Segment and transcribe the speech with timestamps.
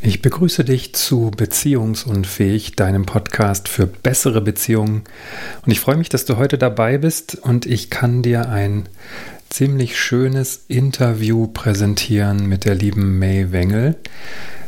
[0.00, 5.04] Ich begrüße dich zu Beziehungsunfähig, deinem Podcast für bessere Beziehungen.
[5.64, 8.88] Und ich freue mich, dass du heute dabei bist und ich kann dir ein
[9.48, 13.96] ziemlich schönes Interview präsentieren mit der lieben May Wengel,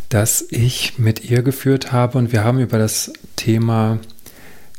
[0.09, 2.17] das ich mit ihr geführt habe.
[2.17, 3.99] Und wir haben über das Thema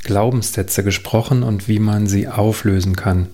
[0.04, 3.28] Glaubenssätze gesprochen und wie man sie auflösen kann.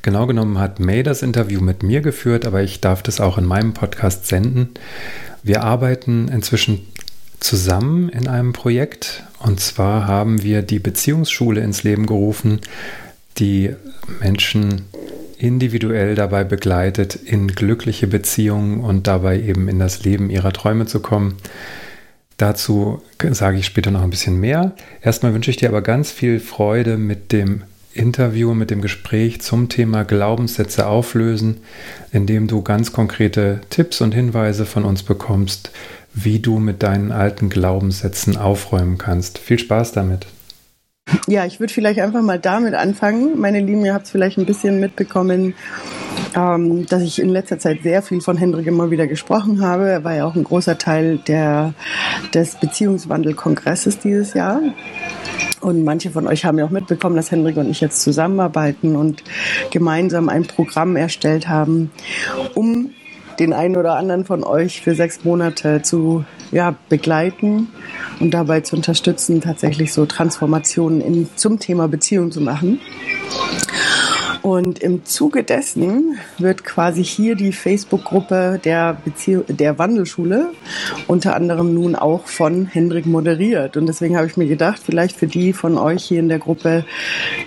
[0.00, 3.44] Genau genommen hat May das Interview mit mir geführt, aber ich darf das auch in
[3.44, 4.70] meinem Podcast senden.
[5.42, 6.86] Wir arbeiten inzwischen
[7.40, 12.60] zusammen in einem Projekt und zwar haben wir die Beziehungsschule ins Leben gerufen,
[13.38, 13.74] die
[14.20, 14.82] Menschen
[15.38, 21.00] individuell dabei begleitet, in glückliche Beziehungen und dabei eben in das Leben ihrer Träume zu
[21.00, 21.36] kommen.
[22.36, 23.02] Dazu
[23.32, 24.72] sage ich später noch ein bisschen mehr.
[25.00, 27.62] Erstmal wünsche ich dir aber ganz viel Freude mit dem
[27.94, 31.58] Interview, mit dem Gespräch zum Thema Glaubenssätze auflösen,
[32.12, 35.70] indem du ganz konkrete Tipps und Hinweise von uns bekommst,
[36.14, 39.38] wie du mit deinen alten Glaubenssätzen aufräumen kannst.
[39.38, 40.26] Viel Spaß damit.
[41.26, 43.38] Ja, ich würde vielleicht einfach mal damit anfangen.
[43.38, 45.54] Meine Lieben, ihr habt es vielleicht ein bisschen mitbekommen,
[46.34, 49.88] ähm, dass ich in letzter Zeit sehr viel von Hendrik immer wieder gesprochen habe.
[49.88, 51.74] Er war ja auch ein großer Teil der,
[52.34, 54.60] des Beziehungswandel-Kongresses dieses Jahr.
[55.60, 59.22] Und manche von euch haben ja auch mitbekommen, dass Hendrik und ich jetzt zusammenarbeiten und
[59.70, 61.92] gemeinsam ein Programm erstellt haben,
[62.54, 62.90] um
[63.38, 67.68] den einen oder anderen von euch für sechs Monate zu ja, begleiten
[68.20, 72.80] und dabei zu unterstützen, tatsächlich so Transformationen in, zum Thema Beziehung zu machen.
[74.42, 80.50] Und im Zuge dessen wird quasi hier die Facebook-Gruppe der, Beziehung, der Wandelschule
[81.06, 83.76] unter anderem nun auch von Hendrik moderiert.
[83.76, 86.84] Und deswegen habe ich mir gedacht, vielleicht für die von euch hier in der Gruppe,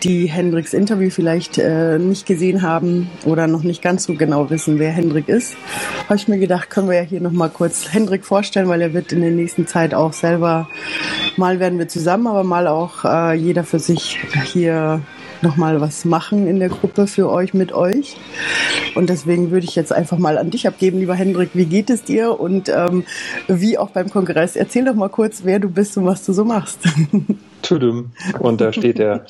[0.04, 4.80] die Hendriks Interview vielleicht äh, nicht gesehen haben oder noch nicht ganz so genau wissen,
[4.80, 5.58] wer Hendrik ist,
[6.06, 9.12] habe ich mir gedacht, können wir ja hier nochmal kurz Hendrik vorstellen, weil er wird
[9.12, 10.70] in der nächsten Zeit auch selber,
[11.36, 15.02] mal werden wir zusammen, aber mal auch äh, jeder für sich hier
[15.42, 18.18] nochmal was machen in der Gruppe für euch, mit euch.
[18.96, 21.52] Und deswegen würde ich jetzt einfach mal an dich abgeben, lieber Hendrik.
[21.54, 22.40] Wie geht es dir?
[22.40, 23.06] Und ähm,
[23.48, 26.46] wie auch beim Kongress, erzähl doch mal kurz, wer du bist und was du so
[26.46, 26.80] machst.
[27.62, 28.12] Tudum.
[28.40, 29.26] Und da steht er.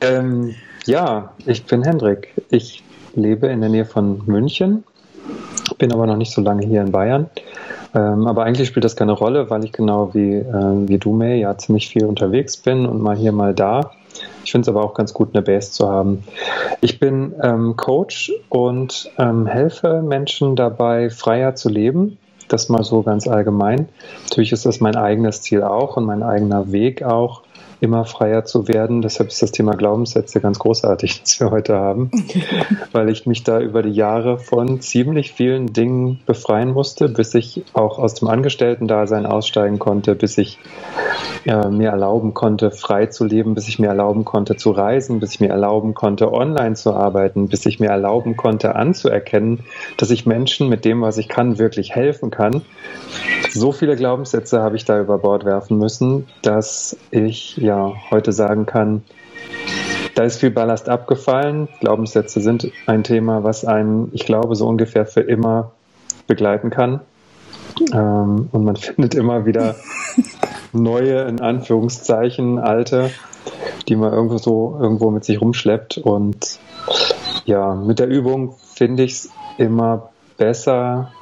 [0.00, 0.54] ähm,
[0.86, 2.28] ja, ich bin Hendrik.
[2.50, 2.82] Ich
[3.14, 4.84] lebe in der Nähe von München,
[5.78, 7.28] bin aber noch nicht so lange hier in Bayern.
[7.94, 11.40] Ähm, aber eigentlich spielt das keine Rolle, weil ich genau wie, äh, wie du, May,
[11.40, 13.92] ja ziemlich viel unterwegs bin und mal hier, mal da.
[14.44, 16.24] Ich finde es aber auch ganz gut, eine Base zu haben.
[16.80, 22.18] Ich bin ähm, Coach und ähm, helfe Menschen dabei, freier zu leben.
[22.48, 23.88] Das mal so ganz allgemein.
[24.24, 27.42] Natürlich ist das mein eigenes Ziel auch und mein eigener Weg auch
[27.80, 29.02] immer freier zu werden.
[29.02, 32.10] Deshalb ist das Thema Glaubenssätze ganz großartig, das wir heute haben,
[32.92, 37.64] weil ich mich da über die Jahre von ziemlich vielen Dingen befreien musste, bis ich
[37.72, 40.58] auch aus dem Angestellten-Dasein aussteigen konnte, bis ich
[41.46, 45.34] äh, mir erlauben konnte, frei zu leben, bis ich mir erlauben konnte, zu reisen, bis
[45.34, 49.60] ich mir erlauben konnte, online zu arbeiten, bis ich mir erlauben konnte, anzuerkennen,
[49.96, 52.62] dass ich Menschen mit dem, was ich kann, wirklich helfen kann.
[53.52, 58.66] So viele Glaubenssätze habe ich da über Bord werfen müssen, dass ich ja heute sagen
[58.66, 59.02] kann,
[60.14, 61.68] da ist viel Ballast abgefallen.
[61.80, 65.72] Glaubenssätze sind ein Thema, was einen, ich glaube, so ungefähr für immer
[66.26, 67.00] begleiten kann.
[67.92, 69.76] Ähm, und man findet immer wieder
[70.72, 73.10] neue, in Anführungszeichen, alte,
[73.88, 75.98] die man irgendwo so irgendwo mit sich rumschleppt.
[75.98, 76.58] Und
[77.46, 81.12] ja, mit der Übung finde ich es immer besser,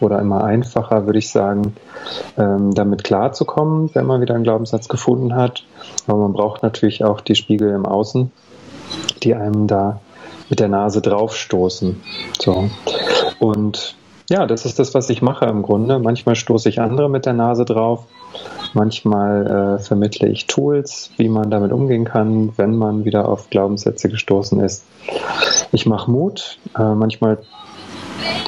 [0.00, 1.74] oder immer einfacher, würde ich sagen,
[2.36, 5.64] ähm, damit klarzukommen, wenn man wieder einen Glaubenssatz gefunden hat.
[6.06, 8.30] Aber man braucht natürlich auch die Spiegel im Außen,
[9.22, 10.00] die einem da
[10.48, 12.02] mit der Nase draufstoßen.
[12.38, 12.70] So.
[13.38, 13.96] Und
[14.28, 15.98] ja, das ist das, was ich mache im Grunde.
[15.98, 18.06] Manchmal stoße ich andere mit der Nase drauf.
[18.74, 24.08] Manchmal äh, vermittle ich Tools, wie man damit umgehen kann, wenn man wieder auf Glaubenssätze
[24.08, 24.84] gestoßen ist.
[25.72, 26.58] Ich mache Mut.
[26.76, 27.38] Äh, manchmal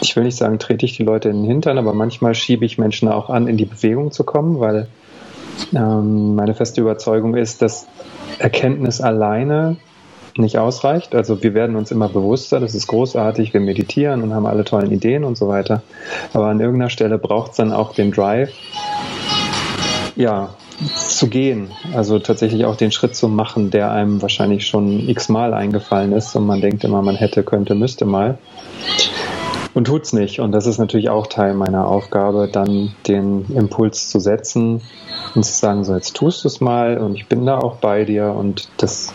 [0.01, 2.79] ich will nicht sagen, trete ich die Leute in den Hintern, aber manchmal schiebe ich
[2.79, 4.89] Menschen auch an, in die Bewegung zu kommen, weil
[5.75, 7.87] ähm, meine feste Überzeugung ist, dass
[8.39, 9.77] Erkenntnis alleine
[10.37, 11.15] nicht ausreicht.
[11.15, 14.93] Also wir werden uns immer bewusster, das ist großartig, wir meditieren und haben alle tollen
[14.93, 15.83] Ideen und so weiter.
[16.33, 18.53] Aber an irgendeiner Stelle braucht es dann auch den Drive,
[20.17, 20.51] ja,
[20.95, 21.71] zu gehen.
[21.93, 26.47] Also tatsächlich auch den Schritt zu machen, der einem wahrscheinlich schon x-mal eingefallen ist und
[26.47, 28.39] man denkt immer, man hätte, könnte, müsste mal
[29.79, 30.41] und tut's nicht.
[30.41, 34.83] Und das ist natürlich auch Teil meiner Aufgabe, dann den Impuls zu setzen
[35.37, 38.05] und zu sagen, so jetzt tust du es mal und ich bin da auch bei
[38.05, 39.13] dir und das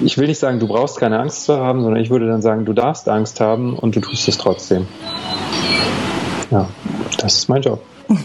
[0.00, 2.64] ich will nicht sagen, du brauchst keine Angst zu haben, sondern ich würde dann sagen,
[2.64, 4.86] du darfst Angst haben und du tust es trotzdem.
[6.52, 6.68] Ja,
[7.18, 7.82] das ist mein Job.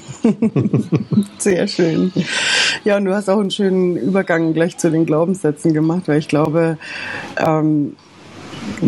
[1.40, 2.12] Sehr schön.
[2.84, 6.28] Ja, und du hast auch einen schönen Übergang gleich zu den Glaubenssätzen gemacht, weil ich
[6.28, 6.78] glaube,
[7.38, 7.96] ähm,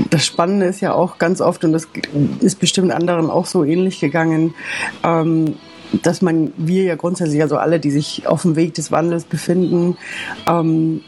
[0.09, 1.87] das Spannende ist ja auch ganz oft, und das
[2.39, 4.53] ist bestimmt anderen auch so ähnlich gegangen,
[5.03, 5.55] ähm,
[6.03, 9.97] dass man, wir ja grundsätzlich, also alle, die sich auf dem Weg des Wandels befinden,
[10.47, 11.01] ähm,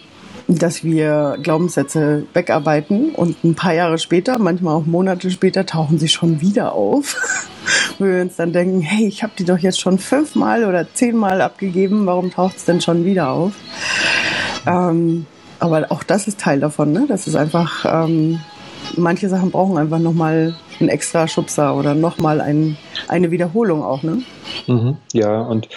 [0.48, 6.08] dass wir Glaubenssätze wegarbeiten und ein paar Jahre später, manchmal auch Monate später, tauchen sie
[6.08, 7.16] schon wieder auf.
[8.00, 11.42] Wo wir uns dann denken, hey, ich habe die doch jetzt schon fünfmal oder zehnmal
[11.42, 13.54] abgegeben, warum taucht es denn schon wieder auf?
[14.66, 15.26] Ähm,
[15.60, 17.06] aber auch das ist Teil davon, ne?
[17.08, 18.40] Das ist einfach, ähm,
[18.98, 22.78] manche Sachen brauchen einfach nochmal einen extra Schubser oder nochmal ein,
[23.08, 24.22] eine Wiederholung auch, ne?
[24.68, 25.70] Mhm, ja, und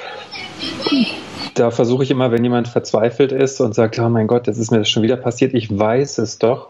[1.55, 4.71] da versuche ich immer, wenn jemand verzweifelt ist und sagt, oh mein Gott, jetzt ist
[4.71, 6.69] mir das schon wieder passiert, ich weiß es doch,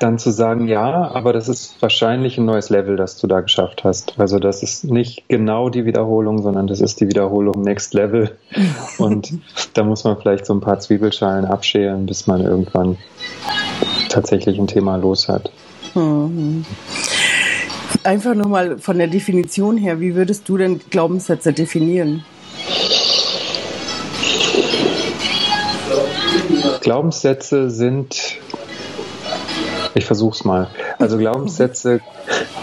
[0.00, 3.84] dann zu sagen, ja, aber das ist wahrscheinlich ein neues Level, das du da geschafft
[3.84, 4.14] hast.
[4.18, 8.36] Also das ist nicht genau die Wiederholung, sondern das ist die Wiederholung Next Level.
[8.98, 9.34] Und
[9.74, 12.96] da muss man vielleicht so ein paar Zwiebelschalen abschälen, bis man irgendwann
[14.08, 15.52] tatsächlich ein Thema los hat.
[15.94, 16.64] Mhm.
[18.02, 22.24] Einfach nochmal von der Definition her, wie würdest du denn Glaubenssätze definieren?
[26.80, 28.38] Glaubenssätze sind,
[29.94, 32.00] ich versuche es mal, also Glaubenssätze,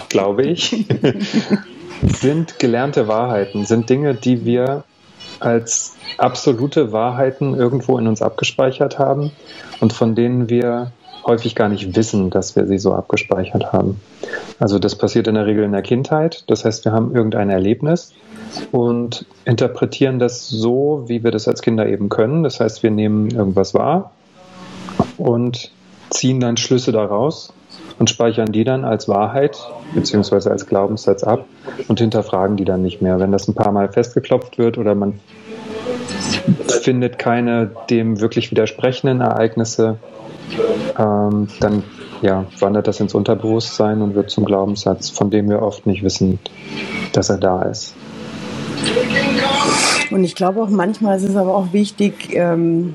[0.08, 0.86] glaube ich,
[2.02, 4.84] sind gelernte Wahrheiten, sind Dinge, die wir
[5.40, 9.32] als absolute Wahrheiten irgendwo in uns abgespeichert haben
[9.80, 10.92] und von denen wir
[11.26, 14.00] häufig gar nicht wissen, dass wir sie so abgespeichert haben.
[14.58, 16.44] Also das passiert in der Regel in der Kindheit.
[16.46, 18.14] Das heißt, wir haben irgendein Erlebnis
[18.72, 22.42] und interpretieren das so, wie wir das als Kinder eben können.
[22.42, 24.10] Das heißt, wir nehmen irgendwas wahr
[25.18, 25.70] und
[26.10, 27.52] ziehen dann Schlüsse daraus
[27.98, 29.58] und speichern die dann als Wahrheit
[29.94, 31.44] beziehungsweise als Glaubenssatz ab
[31.88, 33.18] und hinterfragen die dann nicht mehr.
[33.18, 35.20] Wenn das ein paar Mal festgeklopft wird oder man
[36.82, 39.98] findet keine dem wirklich widersprechenden Ereignisse,
[40.98, 41.82] ähm, dann
[42.22, 46.38] ja, wandert das ins Unterbewusstsein und wird zum Glaubenssatz, von dem wir oft nicht wissen,
[47.12, 47.94] dass er da ist.
[50.10, 52.94] Und ich glaube auch manchmal ist es aber auch wichtig, ähm,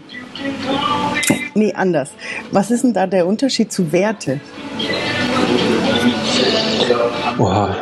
[1.56, 2.12] nee, anders.
[2.52, 4.40] Was ist denn da der Unterschied zu Werte?
[7.38, 7.76] Oha.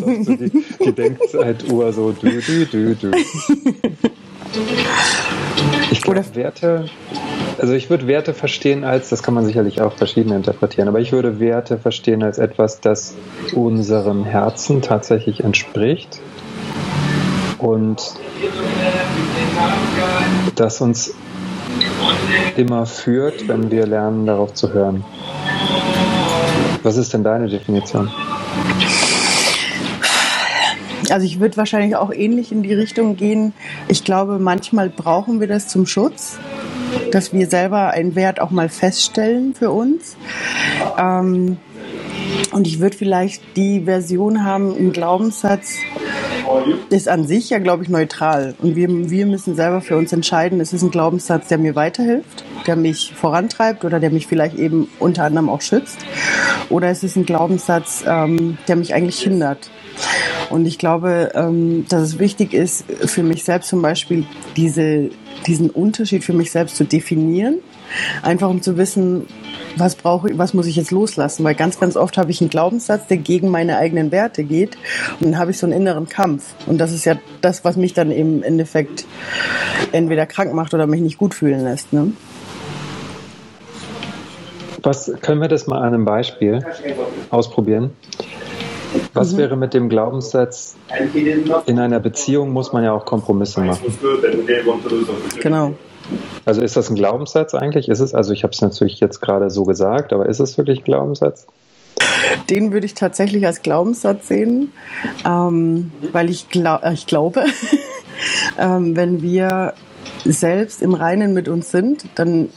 [0.00, 3.10] Die, die Denkzeituhr so du, du, du, du.
[5.90, 6.86] Ich glaube, Werte,
[7.58, 11.12] also ich würde Werte verstehen als, das kann man sicherlich auch verschieden interpretieren, aber ich
[11.12, 13.14] würde Werte verstehen als etwas, das
[13.54, 16.20] unserem Herzen tatsächlich entspricht
[17.58, 18.14] und
[20.56, 21.14] das uns
[22.56, 25.04] immer führt, wenn wir lernen, darauf zu hören.
[26.82, 28.10] Was ist denn deine Definition?
[31.10, 33.52] Also ich würde wahrscheinlich auch ähnlich in die Richtung gehen.
[33.88, 36.38] Ich glaube, manchmal brauchen wir das zum Schutz,
[37.10, 40.16] dass wir selber einen Wert auch mal feststellen für uns.
[40.98, 41.58] Ähm,
[42.52, 45.78] und ich würde vielleicht die Version haben, ein Glaubenssatz
[46.90, 48.54] ist an sich ja, glaube ich, neutral.
[48.60, 52.44] Und wir, wir müssen selber für uns entscheiden, ist es ein Glaubenssatz, der mir weiterhilft,
[52.66, 55.98] der mich vorantreibt oder der mich vielleicht eben unter anderem auch schützt.
[56.70, 59.70] Oder ist es ein Glaubenssatz, ähm, der mich eigentlich hindert.
[60.50, 64.24] Und ich glaube, ähm, dass es wichtig ist, für mich selbst zum Beispiel
[64.56, 65.10] diese,
[65.46, 67.58] diesen Unterschied für mich selbst zu definieren.
[68.22, 69.26] Einfach um zu wissen,
[69.76, 71.44] was brauche ich, was muss ich jetzt loslassen?
[71.44, 74.76] Weil ganz, ganz oft habe ich einen Glaubenssatz, der gegen meine eigenen Werte geht.
[75.20, 76.54] Und dann habe ich so einen inneren Kampf.
[76.66, 79.06] Und das ist ja das, was mich dann im Endeffekt
[79.92, 81.92] entweder krank macht oder mich nicht gut fühlen lässt.
[81.92, 82.12] Ne?
[84.82, 86.64] Was können wir das mal an einem Beispiel
[87.30, 87.90] ausprobieren?
[89.12, 89.38] Was mhm.
[89.38, 90.76] wäre mit dem Glaubenssatz,
[91.66, 93.86] in einer Beziehung muss man ja auch Kompromisse machen?
[95.40, 95.74] Genau.
[96.44, 97.88] Also ist das ein Glaubenssatz eigentlich?
[97.88, 100.80] Ist es, also ich habe es natürlich jetzt gerade so gesagt, aber ist es wirklich
[100.80, 101.46] ein Glaubenssatz?
[102.50, 104.72] Den würde ich tatsächlich als Glaubenssatz sehen,
[105.24, 107.44] ähm, weil ich, glaub, ich glaube,
[108.58, 109.74] ähm, wenn wir
[110.24, 112.48] selbst im Reinen mit uns sind, dann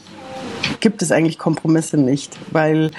[0.80, 2.90] gibt es eigentlich Kompromisse nicht, weil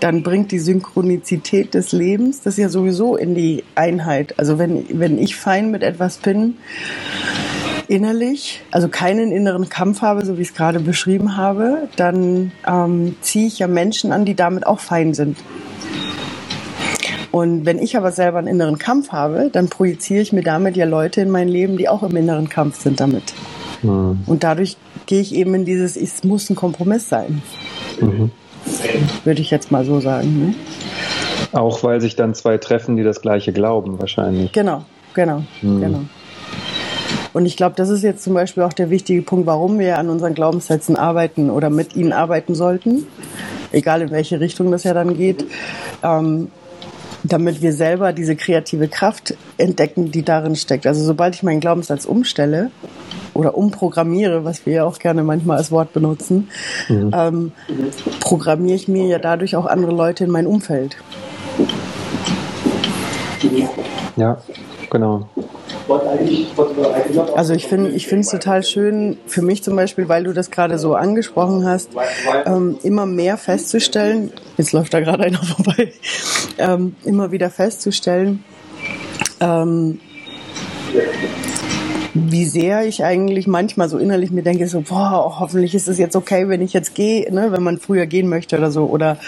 [0.00, 4.38] dann bringt die Synchronizität des Lebens das ja sowieso in die Einheit.
[4.38, 6.56] Also wenn, wenn ich fein mit etwas bin,
[7.88, 13.16] innerlich, also keinen inneren Kampf habe, so wie ich es gerade beschrieben habe, dann ähm,
[13.20, 15.36] ziehe ich ja Menschen an, die damit auch fein sind.
[17.32, 20.84] Und wenn ich aber selber einen inneren Kampf habe, dann projiziere ich mir damit ja
[20.84, 23.34] Leute in mein Leben, die auch im inneren Kampf sind damit.
[23.82, 24.20] Mhm.
[24.26, 27.42] Und dadurch gehe ich eben in dieses, es muss ein Kompromiss sein.
[28.00, 28.30] Mhm.
[29.24, 30.46] Würde ich jetzt mal so sagen.
[30.46, 30.54] Ne?
[31.52, 34.52] Auch weil sich dann zwei treffen, die das gleiche glauben, wahrscheinlich.
[34.52, 35.80] Genau, genau, mhm.
[35.80, 36.00] genau.
[37.32, 40.08] Und ich glaube, das ist jetzt zum Beispiel auch der wichtige Punkt, warum wir an
[40.08, 43.06] unseren Glaubenssätzen arbeiten oder mit ihnen arbeiten sollten,
[43.72, 45.44] egal in welche Richtung das ja dann geht,
[46.02, 46.48] ähm,
[47.22, 50.86] damit wir selber diese kreative Kraft entdecken, die darin steckt.
[50.86, 52.70] Also sobald ich meinen Glaubenssatz umstelle
[53.34, 56.48] oder umprogrammiere, was wir ja auch gerne manchmal als Wort benutzen,
[56.88, 57.10] mhm.
[57.14, 57.52] ähm,
[58.20, 60.96] programmiere ich mir ja dadurch auch andere Leute in mein Umfeld.
[64.16, 64.38] Ja,
[64.90, 65.28] genau.
[67.34, 70.78] Also ich finde ich es total schön, für mich zum Beispiel, weil du das gerade
[70.78, 71.90] so angesprochen hast,
[72.46, 75.92] ähm, immer mehr festzustellen, jetzt läuft da gerade einer vorbei,
[76.58, 78.44] ähm, immer wieder festzustellen,
[79.40, 80.00] ähm,
[82.14, 86.16] wie sehr ich eigentlich manchmal so innerlich mir denke, so, boah, hoffentlich ist es jetzt
[86.16, 88.86] okay, wenn ich jetzt gehe, ne, wenn man früher gehen möchte oder so.
[88.86, 89.18] Oder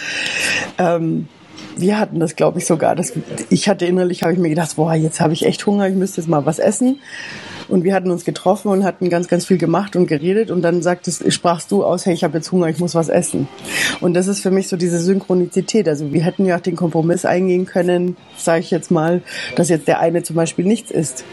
[0.79, 1.29] ähm,
[1.77, 2.95] wir hatten das, glaube ich, sogar.
[2.95, 3.13] Das,
[3.51, 6.21] ich hatte innerlich, habe ich mir gedacht, boah, jetzt habe ich echt Hunger, ich müsste
[6.21, 7.01] jetzt mal was essen.
[7.69, 10.51] Und wir hatten uns getroffen und hatten ganz, ganz viel gemacht und geredet.
[10.51, 13.49] Und dann sagtest, sprachst du aus, hey, ich habe jetzt Hunger, ich muss was essen.
[14.01, 15.89] Und das ist für mich so diese Synchronizität.
[15.89, 19.23] Also wir hätten ja auch den Kompromiss eingehen können, sage ich jetzt mal,
[19.57, 21.25] dass jetzt der eine zum Beispiel nichts isst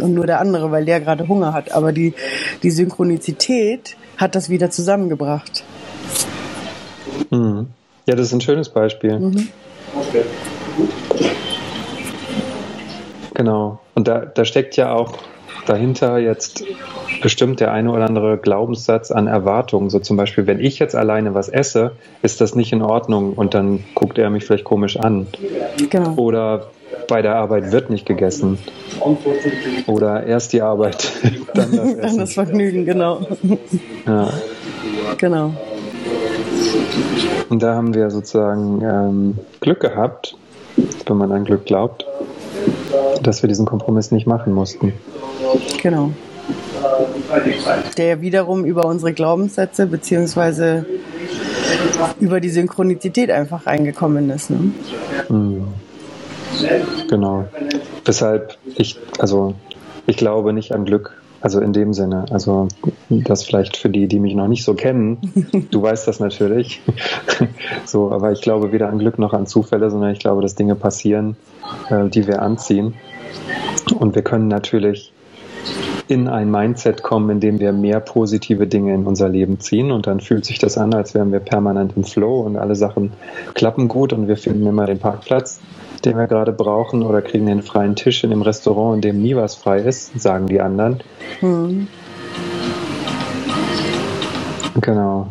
[0.00, 1.72] und nur der andere, weil der gerade Hunger hat.
[1.72, 2.14] Aber die,
[2.62, 5.62] die Synchronizität hat das wieder zusammengebracht.
[7.30, 7.68] Mhm.
[8.06, 9.18] Ja, das ist ein schönes Beispiel.
[9.18, 9.48] Mhm.
[13.34, 13.78] Genau.
[13.94, 15.14] Und da, da steckt ja auch
[15.66, 16.64] dahinter jetzt
[17.22, 19.90] bestimmt der eine oder andere Glaubenssatz an Erwartungen.
[19.90, 23.54] So zum Beispiel, wenn ich jetzt alleine was esse, ist das nicht in Ordnung und
[23.54, 25.26] dann guckt er mich vielleicht komisch an.
[25.90, 26.14] Genau.
[26.14, 26.68] Oder
[27.08, 28.58] bei der Arbeit wird nicht gegessen.
[29.86, 31.12] Oder erst die Arbeit,
[31.54, 32.00] dann das Essen.
[32.00, 33.20] Dann das Vergnügen, genau.
[34.06, 34.30] Ja.
[35.18, 35.52] Genau.
[37.48, 40.36] Und da haben wir sozusagen ähm, Glück gehabt,
[41.06, 42.06] wenn man an Glück glaubt,
[43.22, 44.92] dass wir diesen Kompromiss nicht machen mussten.
[45.82, 46.10] Genau.
[47.96, 50.86] Der wiederum über unsere Glaubenssätze beziehungsweise
[52.20, 54.50] über die Synchronizität einfach reingekommen ist.
[54.50, 54.72] Ne?
[55.28, 55.68] Mhm.
[57.08, 57.48] Genau.
[58.04, 59.54] Weshalb ich, also
[60.06, 61.12] ich glaube nicht an Glück
[61.46, 62.66] also in dem Sinne, also
[63.08, 65.18] das vielleicht für die, die mich noch nicht so kennen,
[65.70, 66.82] du weißt das natürlich.
[67.84, 70.74] so, aber ich glaube weder an Glück noch an Zufälle, sondern ich glaube, dass Dinge
[70.74, 71.36] passieren,
[71.88, 72.94] äh, die wir anziehen.
[73.96, 75.12] Und wir können natürlich
[76.08, 80.08] in ein Mindset kommen, in dem wir mehr positive Dinge in unser Leben ziehen und
[80.08, 83.12] dann fühlt sich das an, als wären wir permanent im Flow und alle Sachen
[83.54, 85.60] klappen gut und wir finden immer den Parkplatz
[86.04, 89.36] den wir gerade brauchen, oder kriegen den freien Tisch in dem Restaurant, in dem nie
[89.36, 91.00] was frei ist, sagen die anderen.
[91.40, 91.88] Hm.
[94.80, 95.28] Genau.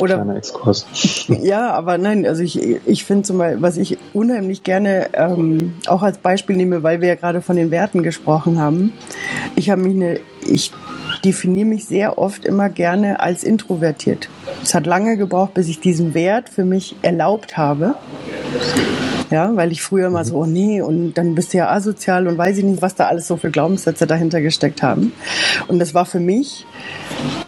[0.00, 0.86] Oder, Kleiner Exkurs.
[1.42, 6.02] Ja, aber nein, also ich, ich finde zum Beispiel, was ich unheimlich gerne ähm, auch
[6.02, 8.92] als Beispiel nehme, weil wir ja gerade von den Werten gesprochen haben.
[9.56, 10.72] Ich habe mich eine, ich
[11.24, 14.28] definiere mich sehr oft immer gerne als introvertiert.
[14.62, 17.94] Es hat lange gebraucht, bis ich diesen Wert für mich erlaubt habe.
[19.30, 22.38] Ja, weil ich früher mal so, oh nee, und dann bist du ja asozial und
[22.38, 25.12] weiß ich nicht, was da alles so für Glaubenssätze dahinter gesteckt haben.
[25.66, 26.64] Und das war für mich,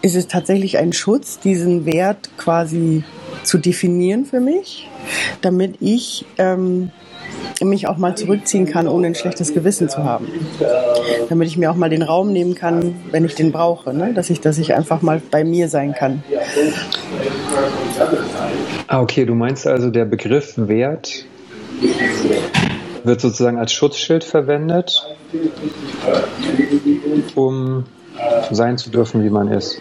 [0.02, 3.02] ist es tatsächlich ein Schutz, diesen Wert quasi
[3.44, 4.88] zu definieren für mich,
[5.40, 6.90] damit ich ähm,
[7.62, 10.28] mich auch mal zurückziehen kann, ohne ein schlechtes Gewissen zu haben.
[11.28, 14.12] Damit ich mir auch mal den Raum nehmen kann, wenn ich den brauche, ne?
[14.14, 16.22] dass, ich, dass ich einfach mal bei mir sein kann.
[18.86, 21.26] Ah, okay, du meinst also, der Begriff Wert
[23.04, 25.06] wird sozusagen als Schutzschild verwendet,
[27.34, 27.84] um
[28.50, 29.80] sein zu dürfen, wie man ist.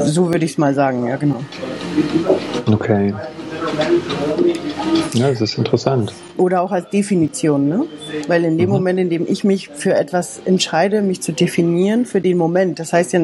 [0.00, 1.42] So würde ich es mal sagen, ja, genau.
[2.66, 3.14] Okay.
[5.16, 6.12] Ja, das ist interessant.
[6.36, 7.84] Oder auch als Definition, ne?
[8.28, 8.72] Weil in dem mhm.
[8.74, 12.92] Moment, in dem ich mich für etwas entscheide, mich zu definieren für den Moment, das
[12.92, 13.20] heißt ja,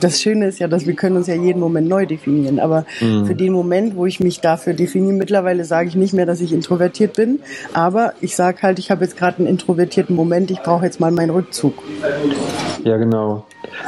[0.00, 3.26] das Schöne ist ja, dass wir können uns ja jeden Moment neu definieren, aber mhm.
[3.26, 6.52] für den Moment, wo ich mich dafür definiere, mittlerweile sage ich nicht mehr, dass ich
[6.52, 7.40] introvertiert bin,
[7.74, 11.10] aber ich sage halt, ich habe jetzt gerade einen introvertierten Moment, ich brauche jetzt mal
[11.10, 11.74] meinen Rückzug.
[12.84, 13.44] Ja, genau.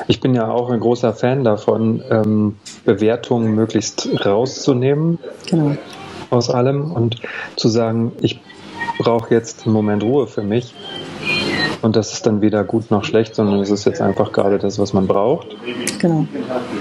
[0.06, 5.18] Ich bin ja auch ein großer Fan davon, ähm, Bewertungen möglichst rauszunehmen.
[5.48, 5.76] Genau
[6.32, 7.20] aus allem und
[7.56, 8.40] zu sagen, ich
[8.98, 10.74] brauche jetzt einen Moment Ruhe für mich.
[11.82, 14.78] Und das ist dann weder gut noch schlecht, sondern es ist jetzt einfach gerade das,
[14.78, 15.48] was man braucht.
[15.98, 16.26] Genau.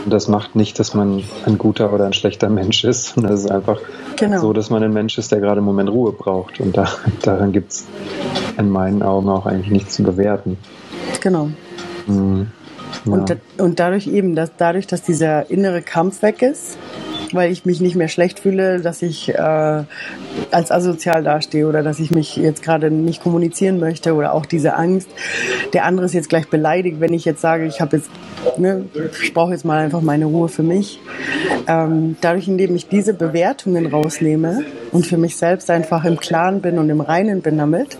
[0.05, 3.41] Und das macht nicht, dass man ein guter oder ein schlechter Mensch ist, sondern es
[3.41, 3.79] ist einfach
[4.15, 4.39] genau.
[4.39, 6.59] so, dass man ein Mensch ist, der gerade einen Moment Ruhe braucht.
[6.59, 6.87] Und da,
[7.23, 7.87] daran gibt es
[8.57, 10.57] in meinen Augen auch eigentlich nichts zu bewerten.
[11.19, 11.49] Genau.
[12.05, 12.47] Mhm.
[13.05, 13.13] Ja.
[13.13, 16.77] Und, und dadurch eben, dass dadurch, dass dieser innere Kampf weg ist,
[17.33, 19.83] weil ich mich nicht mehr schlecht fühle, dass ich äh,
[20.51, 24.75] als asozial dastehe oder dass ich mich jetzt gerade nicht kommunizieren möchte oder auch diese
[24.75, 25.09] Angst,
[25.73, 28.09] der andere ist jetzt gleich beleidigt, wenn ich jetzt sage, ich habe jetzt,
[28.57, 28.85] ne,
[29.21, 30.99] ich brauche jetzt mal einfach meine Ruhe für mich.
[31.67, 36.77] Ähm, dadurch, indem ich diese Bewertungen rausnehme und für mich selbst einfach im Klaren bin
[36.77, 37.97] und im Reinen bin damit,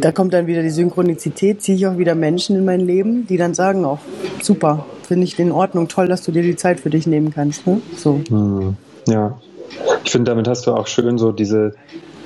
[0.00, 3.36] da kommt dann wieder die Synchronizität, ziehe ich auch wieder Menschen in mein Leben, die
[3.36, 4.00] dann sagen auch,
[4.42, 7.66] super, finde ich in Ordnung, toll, dass du dir die Zeit für dich nehmen kannst.
[7.66, 7.80] Ne?
[7.96, 8.20] So.
[8.28, 9.38] Hm, ja,
[10.04, 11.74] ich finde, damit hast du auch schön so diese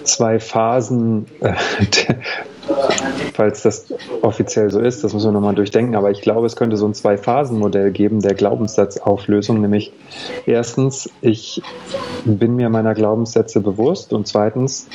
[0.04, 1.54] zwei Phasen, äh,
[3.34, 3.92] falls das
[4.22, 6.94] offiziell so ist, das muss man nochmal durchdenken, aber ich glaube, es könnte so ein
[6.94, 9.92] Zwei-Phasen-Modell geben der Glaubenssatzauflösung, nämlich
[10.46, 11.62] erstens, ich
[12.24, 14.88] bin mir meiner Glaubenssätze bewusst und zweitens,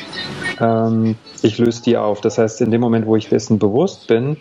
[0.60, 2.22] ähm, ich löse die auf.
[2.22, 4.38] Das heißt, in dem Moment, wo ich dessen bewusst bin,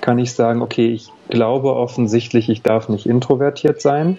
[0.00, 4.18] kann ich sagen, okay, ich glaube offensichtlich, ich darf nicht introvertiert sein.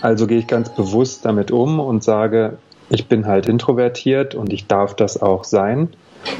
[0.00, 2.58] Also gehe ich ganz bewusst damit um und sage,
[2.90, 5.88] ich bin halt introvertiert und ich darf das auch sein.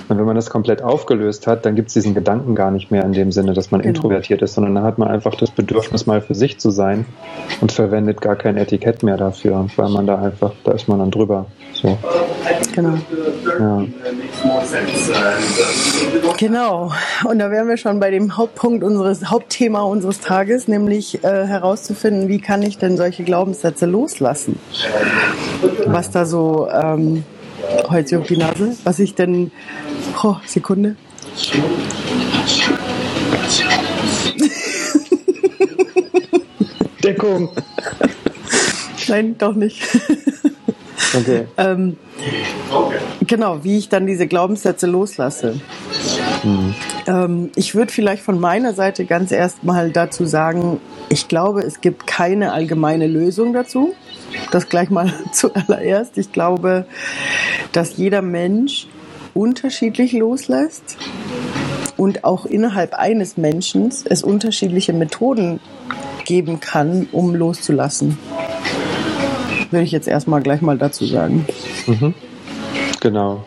[0.08, 3.04] Und wenn man das komplett aufgelöst hat, dann gibt es diesen Gedanken gar nicht mehr
[3.04, 3.94] in dem Sinne, dass man genau.
[3.94, 7.06] introvertiert ist, sondern dann hat man einfach das Bedürfnis, mal für sich zu sein
[7.60, 11.10] und verwendet gar kein Etikett mehr dafür, weil man da einfach, da ist man dann
[11.10, 11.46] drüber.
[11.72, 11.98] So.
[12.74, 12.98] Genau.
[13.58, 13.84] Ja.
[16.38, 16.92] Genau.
[17.24, 22.28] Und da wären wir schon bei dem Hauptpunkt unseres, Hauptthema unseres Tages, nämlich äh, herauszufinden,
[22.28, 24.58] wie kann ich denn solche Glaubenssätze loslassen?
[25.86, 27.24] Was da so ähm,
[27.88, 29.50] heute auf die Nase, was ich denn.
[30.22, 30.96] Oh, Sekunde.
[37.02, 37.50] Deckung.
[39.08, 39.82] Nein, doch nicht.
[41.14, 41.46] Okay.
[41.58, 41.96] ähm,
[43.26, 45.60] genau, wie ich dann diese Glaubenssätze loslasse.
[46.42, 46.74] Mhm.
[47.06, 52.06] Ähm, ich würde vielleicht von meiner Seite ganz erstmal dazu sagen, ich glaube, es gibt
[52.06, 53.94] keine allgemeine Lösung dazu.
[54.50, 56.18] Das gleich mal zuallererst.
[56.18, 56.86] Ich glaube,
[57.72, 58.86] dass jeder Mensch
[59.34, 60.96] unterschiedlich loslässt
[61.96, 65.60] und auch innerhalb eines Menschen es unterschiedliche Methoden
[66.24, 68.18] geben kann, um loszulassen.
[69.70, 71.46] Würde ich jetzt erstmal gleich mal dazu sagen.
[71.86, 72.14] Mhm.
[73.00, 73.44] Genau.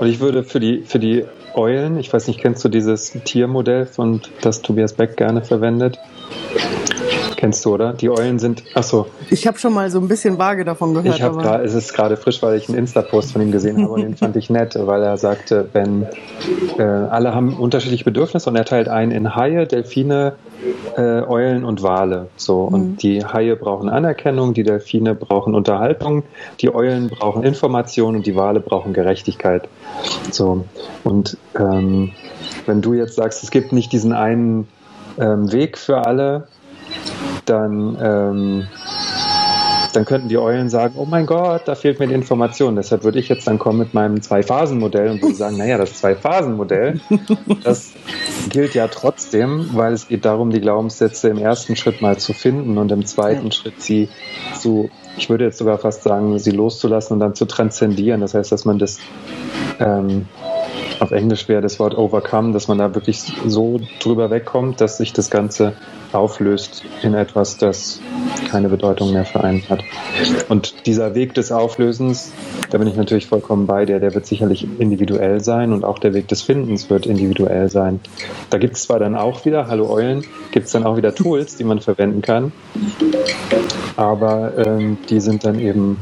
[0.00, 1.24] Und ich würde für die, für die
[1.54, 5.98] Eulen, ich weiß nicht, kennst du dieses Tiermodell, von das Tobias Beck gerne verwendet?
[7.36, 7.92] Kennst du, oder?
[7.92, 8.62] Die Eulen sind.
[8.74, 9.06] Achso.
[9.30, 11.14] Ich habe schon mal so ein bisschen vage davon gehört.
[11.14, 13.92] Ich habe gerade, es ist gerade frisch, weil ich einen Insta-Post von ihm gesehen habe
[13.92, 16.06] und den fand ich nett, weil er sagte, wenn
[16.78, 20.34] äh, alle haben unterschiedliche Bedürfnisse und er teilt ein in Haie, Delfine,
[20.96, 22.28] äh, Eulen und Wale.
[22.36, 22.62] So.
[22.62, 22.96] Und mhm.
[22.96, 26.22] die Haie brauchen Anerkennung, die Delfine brauchen Unterhaltung,
[26.60, 29.68] die Eulen brauchen Information und die Wale brauchen Gerechtigkeit.
[30.30, 30.64] So.
[31.04, 32.12] Und ähm,
[32.64, 34.68] wenn du jetzt sagst, es gibt nicht diesen einen
[35.18, 36.48] ähm, Weg für alle,
[37.44, 38.66] dann, ähm,
[39.92, 42.76] dann könnten die Eulen sagen, oh mein Gott, da fehlt mir die Information.
[42.76, 47.00] Deshalb würde ich jetzt dann kommen mit meinem Zwei-Phasen-Modell und würde sagen, naja, das Zwei-Phasen-Modell,
[47.64, 47.92] das
[48.50, 52.78] gilt ja trotzdem, weil es geht darum, die Glaubenssätze im ersten Schritt mal zu finden
[52.78, 53.52] und im zweiten ja.
[53.52, 54.08] Schritt sie
[54.54, 58.20] zu, ich würde jetzt sogar fast sagen, sie loszulassen und dann zu transzendieren.
[58.20, 58.98] Das heißt, dass man das
[59.78, 60.26] ähm,
[61.00, 65.12] auf Englisch wäre das Wort overcome, dass man da wirklich so drüber wegkommt, dass sich
[65.12, 65.74] das Ganze
[66.16, 68.00] auflöst in etwas, das
[68.50, 69.82] keine Bedeutung mehr für einen hat.
[70.48, 72.32] Und dieser Weg des Auflösens,
[72.70, 76.14] da bin ich natürlich vollkommen bei dir, der wird sicherlich individuell sein und auch der
[76.14, 78.00] Weg des Findens wird individuell sein.
[78.50, 81.56] Da gibt es zwar dann auch wieder, hallo Eulen, gibt es dann auch wieder Tools,
[81.56, 82.52] die man verwenden kann,
[83.96, 85.98] aber ähm, die sind dann eben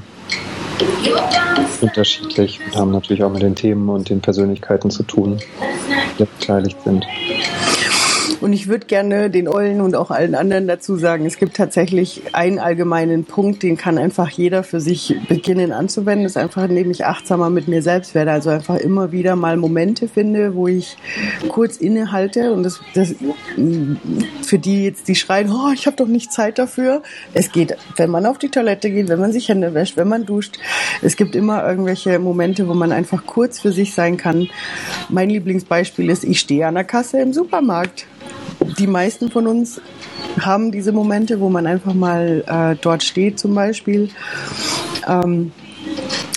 [1.80, 5.38] unterschiedlich und haben natürlich auch mit den Themen und den Persönlichkeiten zu tun,
[6.18, 7.04] die beteiligt sind.
[8.40, 12.22] Und ich würde gerne den Eulen und auch allen anderen dazu sagen, es gibt tatsächlich
[12.32, 16.24] einen allgemeinen Punkt, den kann einfach jeder für sich beginnen anzuwenden.
[16.24, 18.32] Das ist einfach, indem ich achtsamer mit mir selbst werde.
[18.32, 20.96] Also einfach immer wieder mal Momente finde, wo ich
[21.48, 23.14] kurz innehalte und das, das
[24.42, 27.02] für die jetzt, die schreien, oh, ich habe doch nicht Zeit dafür.
[27.32, 30.26] Es geht, wenn man auf die Toilette geht, wenn man sich Hände wäscht, wenn man
[30.26, 30.58] duscht.
[31.02, 34.48] Es gibt immer irgendwelche Momente, wo man einfach kurz für sich sein kann.
[35.08, 38.06] Mein Lieblingsbeispiel ist, ich stehe an der Kasse im Supermarkt
[38.78, 39.80] die meisten von uns
[40.40, 44.10] haben diese Momente, wo man einfach mal äh, dort steht zum Beispiel.
[45.06, 45.52] Ähm,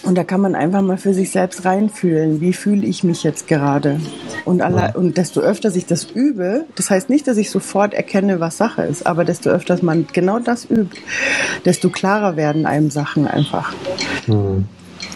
[0.04, 3.48] und da kann man einfach mal für sich selbst reinfühlen, wie fühle ich mich jetzt
[3.48, 4.00] gerade.
[4.46, 8.40] Und, alle, und desto öfter ich das übe, das heißt nicht, dass ich sofort erkenne,
[8.40, 10.98] was Sache ist, aber desto öfter man genau das übt,
[11.66, 13.74] desto klarer werden einem Sachen einfach.
[14.28, 14.66] Mhm.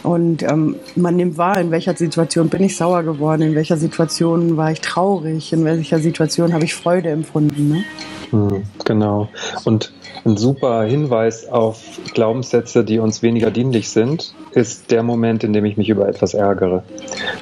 [0.04, 4.58] Und ähm, man nimmt wahr, in welcher Situation bin ich sauer geworden, in welcher Situation
[4.58, 7.70] war ich traurig, in welcher Situation habe ich Freude empfunden.
[7.70, 7.84] Ne?
[8.32, 9.30] Hm, genau.
[9.64, 9.94] Und
[10.26, 11.82] ein super Hinweis auf
[12.14, 16.34] Glaubenssätze, die uns weniger dienlich sind, ist der Moment, in dem ich mich über etwas
[16.34, 16.84] ärgere.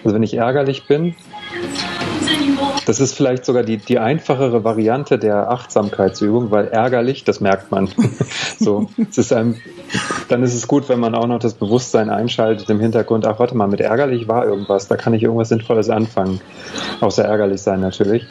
[0.03, 1.15] Also wenn ich ärgerlich bin,
[2.85, 7.89] das ist vielleicht sogar die, die einfachere Variante der Achtsamkeitsübung, weil ärgerlich, das merkt man.
[8.59, 9.57] so, es ist einem,
[10.27, 13.27] dann ist es gut, wenn man auch noch das Bewusstsein einschaltet im Hintergrund.
[13.27, 16.41] Ach, warte mal, mit ärgerlich war irgendwas, da kann ich irgendwas Sinnvolles anfangen.
[16.99, 18.25] Außer ärgerlich sein natürlich.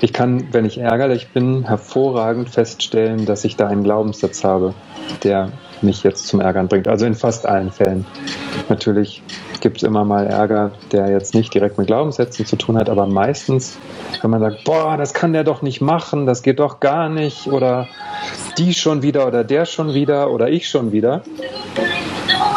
[0.00, 4.74] Ich kann, wenn ich ärgerlich bin, hervorragend feststellen, dass ich da einen Glaubenssatz habe,
[5.22, 6.88] der mich jetzt zum Ärgern bringt.
[6.88, 8.06] Also in fast allen Fällen.
[8.68, 9.22] Natürlich
[9.60, 13.06] gibt es immer mal Ärger, der jetzt nicht direkt mit Glaubenssätzen zu tun hat, aber
[13.06, 13.78] meistens,
[14.22, 17.48] wenn man sagt, boah, das kann der doch nicht machen, das geht doch gar nicht,
[17.48, 17.88] oder
[18.58, 21.22] die schon wieder oder der schon wieder oder ich schon wieder.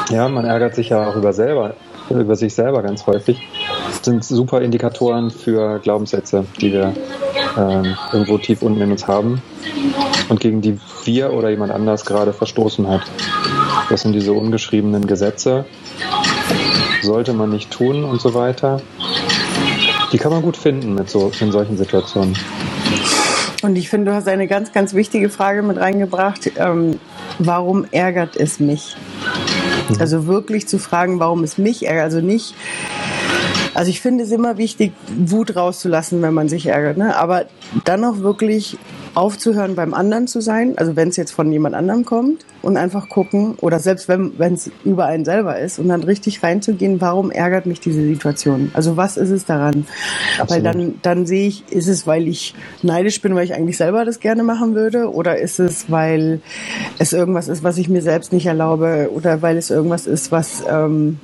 [0.10, 1.76] Ja, man ärgert sich ja auch über selber,
[2.10, 3.42] über sich selber ganz häufig.
[3.88, 6.94] Das sind super Indikatoren für Glaubenssätze, die wir
[7.58, 9.42] äh, irgendwo tief unten in uns haben
[10.30, 13.02] und gegen die wir oder jemand anders gerade verstoßen hat.
[13.90, 15.66] Das sind diese ungeschriebenen Gesetze,
[17.02, 18.82] sollte man nicht tun und so weiter.
[20.12, 22.36] Die kann man gut finden mit so, in solchen Situationen.
[23.62, 26.52] Und ich finde, du hast eine ganz, ganz wichtige Frage mit reingebracht.
[26.58, 27.00] Ähm,
[27.40, 28.96] warum ärgert es mich?
[29.90, 29.98] Mhm.
[30.00, 32.06] Also wirklich zu fragen, warum es mich ärgert.
[32.06, 32.56] Also nicht,
[33.74, 36.98] also ich finde es immer wichtig, Wut rauszulassen, wenn man sich ärgert.
[36.98, 37.16] Ne?
[37.16, 37.46] Aber
[37.86, 38.78] dann auch wirklich
[39.16, 43.10] aufzuhören, beim anderen zu sein, also wenn es jetzt von jemand anderem kommt und einfach
[43.10, 47.66] gucken, oder selbst wenn es über einen selber ist, und dann richtig reinzugehen, warum ärgert
[47.66, 48.72] mich diese Situation?
[48.74, 49.86] Also was ist es daran?
[50.40, 50.50] Absolut.
[50.50, 54.06] Weil dann, dann sehe ich, ist es, weil ich neidisch bin, weil ich eigentlich selber
[54.06, 56.42] das gerne machen würde, oder ist es, weil
[56.98, 60.64] es irgendwas ist, was ich mir selbst nicht erlaube, oder weil es irgendwas ist, was
[60.70, 61.20] ähm,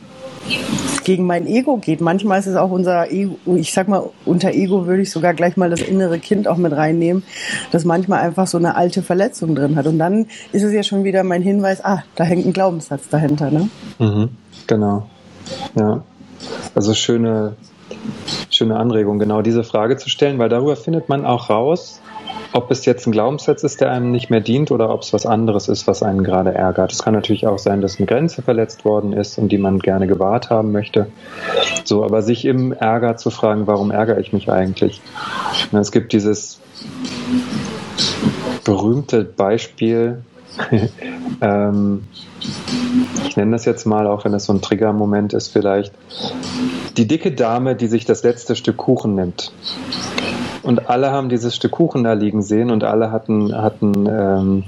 [1.03, 2.01] gegen mein Ego geht.
[2.01, 5.55] Manchmal ist es auch unser Ego, ich sag mal, unter Ego würde ich sogar gleich
[5.57, 7.23] mal das innere Kind auch mit reinnehmen,
[7.71, 9.87] das manchmal einfach so eine alte Verletzung drin hat.
[9.87, 13.51] Und dann ist es ja schon wieder mein Hinweis, ah, da hängt ein Glaubenssatz dahinter,
[13.51, 13.69] ne?
[13.99, 14.29] Mhm,
[14.67, 15.07] genau.
[15.75, 16.03] Ja.
[16.73, 17.55] Also schöne,
[18.49, 22.01] schöne Anregung, genau diese Frage zu stellen, weil darüber findet man auch raus,
[22.55, 25.25] ob es jetzt ein Glaubenssatz ist, der einem nicht mehr dient oder ob es was
[25.25, 26.93] anderes ist, was einen gerade ärgert.
[26.93, 30.07] Es kann natürlich auch sein, dass eine Grenze verletzt worden ist und die man gerne
[30.07, 31.07] gewahrt haben möchte.
[31.83, 35.01] So, aber sich im Ärger zu fragen, warum ärgere ich mich eigentlich?
[35.73, 36.61] Es gibt dieses
[38.63, 40.23] berühmte Beispiel,
[41.41, 42.05] ähm,
[43.27, 45.93] ich nenne das jetzt mal, auch wenn das so ein Triggermoment ist vielleicht,
[46.97, 49.51] die dicke Dame, die sich das letzte Stück Kuchen nimmt.
[50.63, 54.63] Und alle haben dieses Stück Kuchen da liegen sehen und alle hatten, hatten ähm,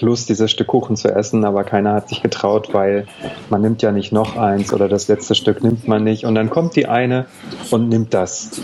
[0.00, 3.06] Lust, dieses Stück Kuchen zu essen, aber keiner hat sich getraut, weil
[3.50, 6.24] man nimmt ja nicht noch eins oder das letzte Stück nimmt man nicht.
[6.24, 7.26] Und dann kommt die eine
[7.70, 8.60] und nimmt das.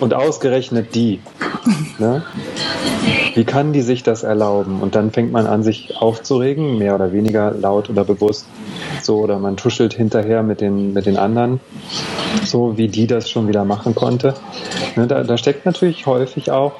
[0.00, 1.20] Und ausgerechnet die.
[1.98, 2.22] Ne?
[3.34, 4.80] Wie kann die sich das erlauben?
[4.80, 8.46] Und dann fängt man an, sich aufzuregen, mehr oder weniger laut oder bewusst.
[9.02, 11.60] So, oder man tuschelt hinterher mit den, mit den anderen,
[12.44, 14.34] so wie die das schon wieder machen konnte.
[14.96, 16.72] Ne, da, da steckt natürlich häufig auch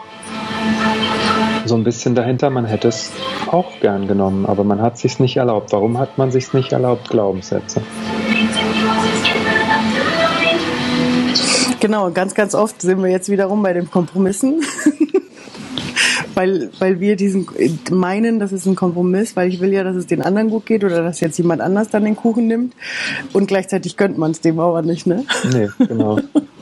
[1.67, 3.13] so ein bisschen dahinter, man hätte es
[3.51, 5.73] auch gern genommen, aber man hat sich nicht erlaubt.
[5.73, 7.11] Warum hat man sich nicht erlaubt?
[7.11, 7.83] Glaubenssätze.
[11.81, 14.63] Genau, ganz, ganz oft sind wir jetzt wiederum bei den Kompromissen.
[16.35, 17.47] weil, weil wir diesen
[17.91, 20.85] meinen, das ist ein Kompromiss, weil ich will ja, dass es den anderen gut geht
[20.85, 22.75] oder dass jetzt jemand anders dann den Kuchen nimmt
[23.33, 25.25] und gleichzeitig gönnt man es dem aber nicht, ne?
[25.53, 26.19] Nee, genau.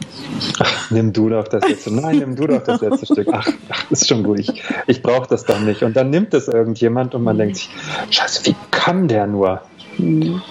[0.59, 1.95] Ach, nimm du doch das letzte.
[1.95, 3.29] Nein, nimm du doch das letzte Stück.
[3.33, 4.39] Ach, ach ist schon gut.
[4.39, 5.83] Ich, ich brauche das doch nicht.
[5.83, 7.71] Und dann nimmt es irgendjemand und man denkt sich,
[8.11, 9.63] Scheiße, wie kann der nur?
[9.99, 10.43] Mhm.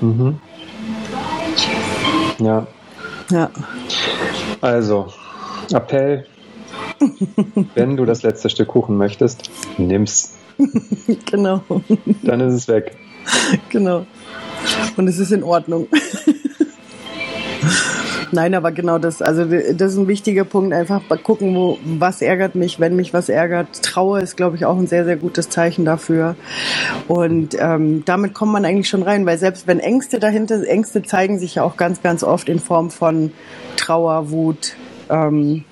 [0.00, 0.40] Mhm.
[2.38, 2.66] Ja.
[3.30, 3.50] Ja.
[4.60, 5.12] Also,
[5.72, 6.26] Appell,
[7.74, 10.36] wenn du das letzte Stück Kuchen möchtest, nimm's.
[11.30, 11.62] genau.
[12.22, 12.96] Dann ist es weg.
[13.68, 14.06] Genau.
[14.96, 15.88] Und es ist in Ordnung.
[18.32, 20.74] Nein, aber genau das, also das ist ein wichtiger Punkt.
[20.74, 23.82] Einfach gucken, wo, was ärgert mich, wenn mich was ärgert.
[23.82, 26.36] Trauer ist, glaube ich, auch ein sehr, sehr gutes Zeichen dafür.
[27.08, 31.38] Und ähm, damit kommt man eigentlich schon rein, weil selbst wenn Ängste dahinter, Ängste zeigen
[31.38, 33.32] sich ja auch ganz, ganz oft in Form von
[33.76, 34.74] Trauer, Wut,
[35.08, 35.64] ähm,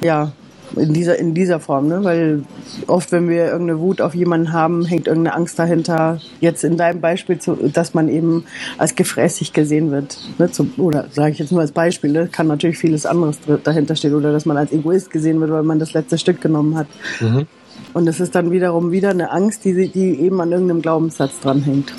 [0.00, 0.32] ja,
[0.78, 2.04] in dieser, in dieser Form, ne?
[2.04, 2.44] weil
[2.86, 6.20] oft, wenn wir irgendeine Wut auf jemanden haben, hängt irgendeine Angst dahinter.
[6.40, 8.44] Jetzt in deinem Beispiel, zu, dass man eben
[8.78, 10.18] als gefräßig gesehen wird.
[10.38, 10.50] Ne?
[10.50, 12.28] Zu, oder sage ich jetzt nur als Beispiel, ne?
[12.28, 14.14] kann natürlich vieles anderes dahinter stehen.
[14.14, 16.86] Oder dass man als Egoist gesehen wird, weil man das letzte Stück genommen hat.
[17.20, 17.46] Mhm.
[17.94, 21.92] Und es ist dann wiederum wieder eine Angst, die, die eben an irgendeinem Glaubenssatz dranhängt.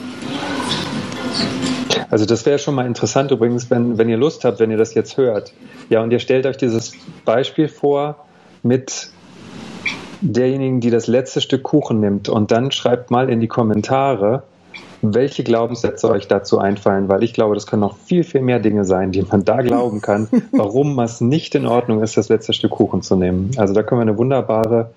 [2.10, 4.94] Also das wäre schon mal interessant übrigens, wenn, wenn ihr Lust habt, wenn ihr das
[4.94, 5.54] jetzt hört.
[5.90, 8.26] Ja, und ihr stellt euch dieses Beispiel vor
[8.64, 9.10] mit
[10.22, 14.44] derjenigen, die das letzte Stück Kuchen nimmt und dann schreibt mal in die Kommentare,
[15.02, 18.84] welche Glaubenssätze euch dazu einfallen, weil ich glaube, das können noch viel, viel mehr Dinge
[18.84, 22.72] sein, die man da glauben kann, warum es nicht in Ordnung ist, das letzte Stück
[22.72, 23.52] Kuchen zu nehmen.
[23.58, 24.92] Also da können wir eine wunderbare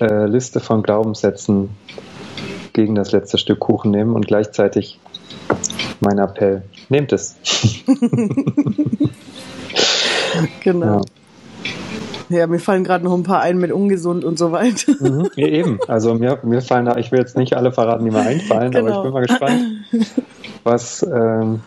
[0.00, 1.70] äh, Liste von Glaubenssätzen
[2.72, 4.98] gegen das letzte Stück Kuchen nehmen und gleichzeitig
[6.00, 7.36] mein Appell, nehmt es.
[10.62, 11.00] genau.
[11.00, 11.02] Ja.
[12.28, 14.92] Ja, mir fallen gerade noch ein paar ein mit ungesund und so weiter.
[14.98, 15.78] Mhm, eben.
[15.88, 18.86] Also mir, mir fallen da, ich will jetzt nicht alle verraten, die mir einfallen, genau.
[18.86, 19.62] aber ich bin mal gespannt,
[20.64, 21.60] was, ähm,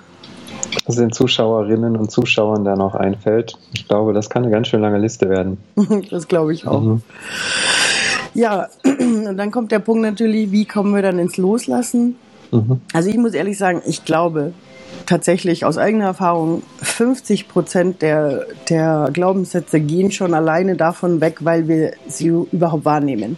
[0.87, 3.57] den Zuschauerinnen und Zuschauern da noch einfällt.
[3.73, 5.57] Ich glaube, das kann eine ganz schön lange Liste werden.
[6.09, 6.81] das glaube ich auch.
[6.81, 7.01] Mhm.
[8.33, 12.15] Ja, und dann kommt der Punkt natürlich, wie kommen wir dann ins Loslassen?
[12.51, 12.81] Mhm.
[12.93, 14.53] Also ich muss ehrlich sagen, ich glaube,
[15.07, 21.67] tatsächlich aus eigener Erfahrung, 50 Prozent der, der Glaubenssätze gehen schon alleine davon weg, weil
[21.67, 23.37] wir sie überhaupt wahrnehmen.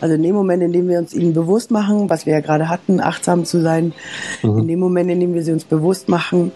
[0.00, 2.68] Also in dem Moment, in dem wir uns ihnen bewusst machen, was wir ja gerade
[2.68, 3.94] hatten, achtsam zu sein,
[4.42, 4.58] mhm.
[4.58, 6.52] in dem Moment, in dem wir sie uns bewusst machen,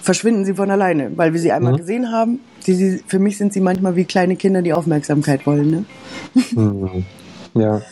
[0.00, 1.78] verschwinden sie von alleine, weil wir sie einmal mhm.
[1.78, 2.40] gesehen haben.
[2.60, 5.70] Sie, sie, für mich sind sie manchmal wie kleine Kinder, die Aufmerksamkeit wollen.
[5.70, 5.84] Ne?
[6.52, 7.04] Mhm.
[7.54, 7.82] Ja.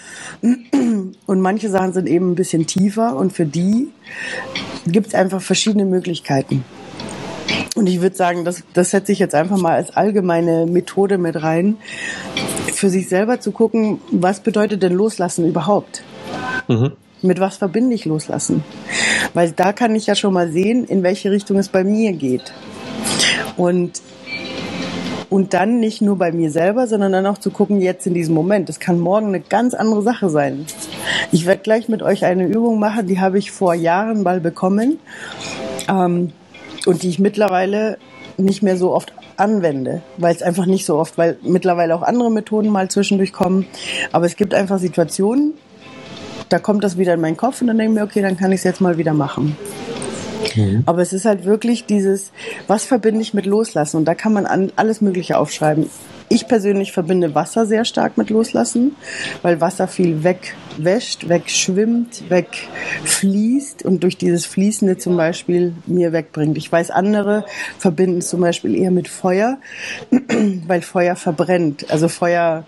[0.40, 3.88] Und manche Sachen sind eben ein bisschen tiefer und für die
[4.87, 6.64] gibt es einfach verschiedene Möglichkeiten.
[7.75, 11.42] Und ich würde sagen, das, das setze ich jetzt einfach mal als allgemeine Methode mit
[11.42, 11.77] rein,
[12.73, 16.03] für sich selber zu gucken, was bedeutet denn Loslassen überhaupt?
[16.68, 16.92] Mhm.
[17.23, 18.62] Mit was verbinde ich Loslassen?
[19.35, 22.53] Weil da kann ich ja schon mal sehen, in welche Richtung es bei mir geht.
[23.57, 24.01] Und
[25.31, 28.35] und dann nicht nur bei mir selber, sondern dann auch zu gucken, jetzt in diesem
[28.35, 28.69] Moment.
[28.69, 30.67] Das kann morgen eine ganz andere Sache sein.
[31.33, 34.99] Ich werde gleich mit euch eine Übung machen, die habe ich vor Jahren mal bekommen
[35.88, 36.33] ähm,
[36.87, 37.99] und die ich mittlerweile
[38.37, 42.31] nicht mehr so oft anwende, weil es einfach nicht so oft, weil mittlerweile auch andere
[42.31, 43.67] Methoden mal zwischendurch kommen.
[44.12, 45.55] Aber es gibt einfach Situationen,
[46.49, 48.53] da kommt das wieder in meinen Kopf und dann denke ich mir, okay, dann kann
[48.53, 49.57] ich es jetzt mal wieder machen.
[50.57, 50.83] Mhm.
[50.87, 52.33] Aber es ist halt wirklich dieses,
[52.66, 53.98] was verbinde ich mit Loslassen?
[53.98, 55.88] Und da kann man an alles Mögliche aufschreiben.
[56.31, 58.96] Ich persönlich verbinde Wasser sehr stark mit Loslassen,
[59.40, 66.59] weil Wasser viel wegwäscht, wegschwimmt, wegfließt und durch dieses Fließende zum Beispiel mir wegbringt.
[66.59, 67.46] Ich weiß, andere
[67.79, 69.57] verbinden es zum Beispiel eher mit Feuer,
[70.66, 71.90] weil Feuer verbrennt.
[71.90, 72.66] Also Feuer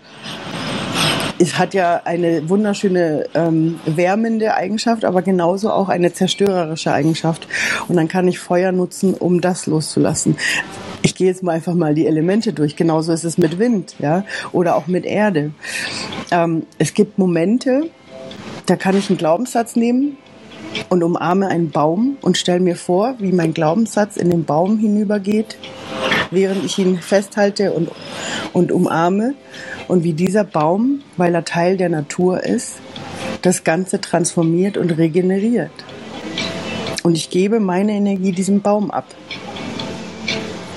[1.41, 7.47] es hat ja eine wunderschöne ähm, wärmende Eigenschaft, aber genauso auch eine zerstörerische Eigenschaft.
[7.87, 10.37] Und dann kann ich Feuer nutzen, um das loszulassen.
[11.01, 12.75] Ich gehe jetzt mal einfach mal die Elemente durch.
[12.75, 15.51] Genauso ist es mit Wind, ja, oder auch mit Erde.
[16.29, 17.89] Ähm, es gibt Momente,
[18.67, 20.17] da kann ich einen Glaubenssatz nehmen
[20.89, 25.57] und umarme einen Baum und stelle mir vor, wie mein Glaubenssatz in den Baum hinübergeht,
[26.31, 27.91] während ich ihn festhalte und,
[28.53, 29.35] und umarme
[29.87, 32.77] und wie dieser Baum, weil er Teil der Natur ist,
[33.41, 35.71] das Ganze transformiert und regeneriert.
[37.03, 39.05] Und ich gebe meine Energie diesem Baum ab.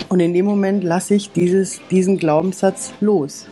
[0.09, 3.47] Und in dem Moment lasse ich dieses, diesen Glaubenssatz los.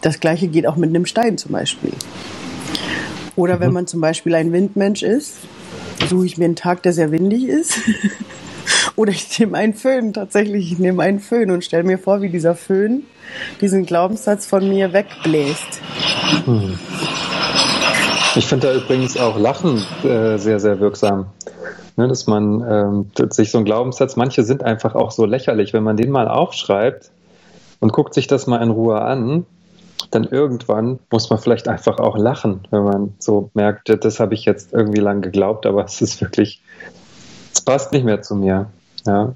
[0.00, 1.92] Das gleiche geht auch mit einem Stein zum Beispiel.
[3.36, 3.74] Oder wenn mhm.
[3.74, 5.36] man zum Beispiel ein Windmensch ist,
[6.08, 7.78] suche ich mir einen Tag, der sehr windig ist
[8.96, 12.28] Oder ich nehme einen Föhn, tatsächlich, ich nehme einen Föhn und stelle mir vor, wie
[12.28, 13.04] dieser Föhn
[13.60, 15.80] diesen Glaubenssatz von mir wegbläst.
[16.44, 16.78] Hm.
[18.34, 21.26] Ich finde da übrigens auch Lachen äh, sehr, sehr wirksam.
[21.96, 25.82] Ne, dass man ähm, sich so ein Glaubenssatz, manche sind einfach auch so lächerlich, wenn
[25.82, 27.10] man den mal aufschreibt
[27.80, 29.44] und guckt sich das mal in Ruhe an,
[30.10, 34.46] dann irgendwann muss man vielleicht einfach auch lachen, wenn man so merkt, das habe ich
[34.46, 36.62] jetzt irgendwie lang geglaubt, aber es ist wirklich,
[37.62, 38.66] passt nicht mehr zu mir.
[39.06, 39.34] Ja?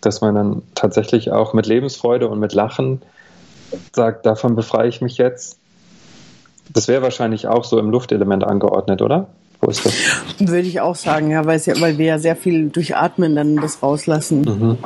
[0.00, 3.02] Dass man dann tatsächlich auch mit Lebensfreude und mit Lachen
[3.92, 5.58] sagt, davon befreie ich mich jetzt.
[6.70, 9.28] Das wäre wahrscheinlich auch so im Luftelement angeordnet, oder?
[9.60, 9.94] Wo ist das?
[10.38, 13.56] Würde ich auch sagen, ja, weil, ja, weil wir ja sehr viel durch Atmen dann
[13.56, 14.42] das rauslassen.
[14.42, 14.78] Mhm.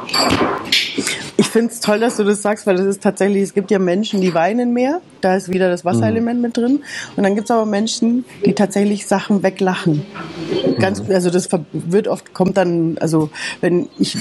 [1.42, 3.80] Ich finde es toll, dass du das sagst, weil das ist tatsächlich, es gibt ja
[3.80, 6.42] Menschen, die weinen mehr, da ist wieder das Wasserelement mhm.
[6.42, 6.84] mit drin.
[7.16, 10.06] Und dann gibt es aber Menschen, die tatsächlich Sachen weglachen.
[10.78, 11.12] Ganz, mhm.
[11.12, 13.28] also das wird oft, kommt dann, also
[13.60, 14.16] wenn ich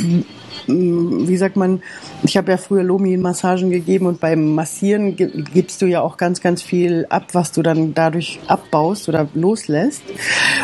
[0.68, 1.82] wie sagt man,
[2.24, 6.62] ich habe ja früher Lomi-Massagen gegeben und beim Massieren gibst du ja auch ganz, ganz
[6.62, 10.04] viel ab, was du dann dadurch abbaust oder loslässt.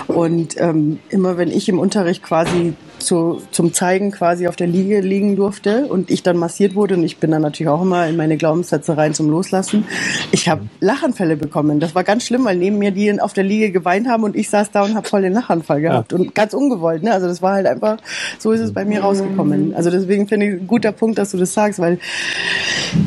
[0.07, 5.01] Und ähm, immer wenn ich im Unterricht quasi zu, zum Zeigen quasi auf der Liege
[5.01, 8.15] liegen durfte und ich dann massiert wurde und ich bin dann natürlich auch immer in
[8.15, 9.85] meine Glaubenssätze rein zum Loslassen.
[10.31, 11.79] Ich habe Lachanfälle bekommen.
[11.79, 14.49] Das war ganz schlimm, weil neben mir die auf der Liege geweint haben und ich
[14.49, 16.17] saß da und habe voll den Lachanfall gehabt ja.
[16.17, 17.03] und ganz ungewollt.
[17.03, 17.13] Ne?
[17.13, 17.97] Also das war halt einfach,
[18.39, 19.73] so ist es bei mir rausgekommen.
[19.73, 21.99] Also deswegen finde ich ein guter Punkt, dass du das sagst, weil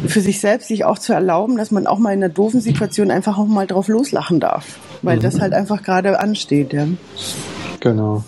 [0.07, 3.11] für sich selbst sich auch zu erlauben, dass man auch mal in einer doofen Situation
[3.11, 5.22] einfach auch mal drauf loslachen darf, weil mhm.
[5.22, 6.72] das halt einfach gerade ansteht.
[6.72, 6.87] Ja.
[7.81, 8.24] Genau.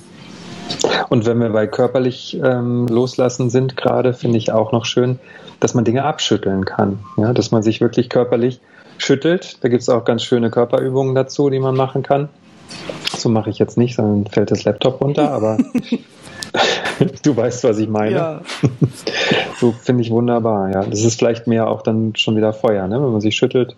[1.08, 5.18] Und wenn wir bei körperlich ähm, loslassen sind, gerade finde ich auch noch schön,
[5.60, 7.00] dass man Dinge abschütteln kann.
[7.16, 8.60] Ja, dass man sich wirklich körperlich
[8.98, 9.58] schüttelt.
[9.62, 12.28] Da gibt es auch ganz schöne Körperübungen dazu, die man machen kann.
[13.16, 15.58] So mache ich jetzt nicht, sondern fällt das Laptop runter, aber
[17.22, 18.16] du weißt, was ich meine.
[18.16, 18.40] Ja.
[19.60, 20.84] so finde ich wunderbar, ja.
[20.84, 23.02] Das ist vielleicht mehr auch dann schon wieder Feuer, ne?
[23.02, 23.76] wenn man sich schüttelt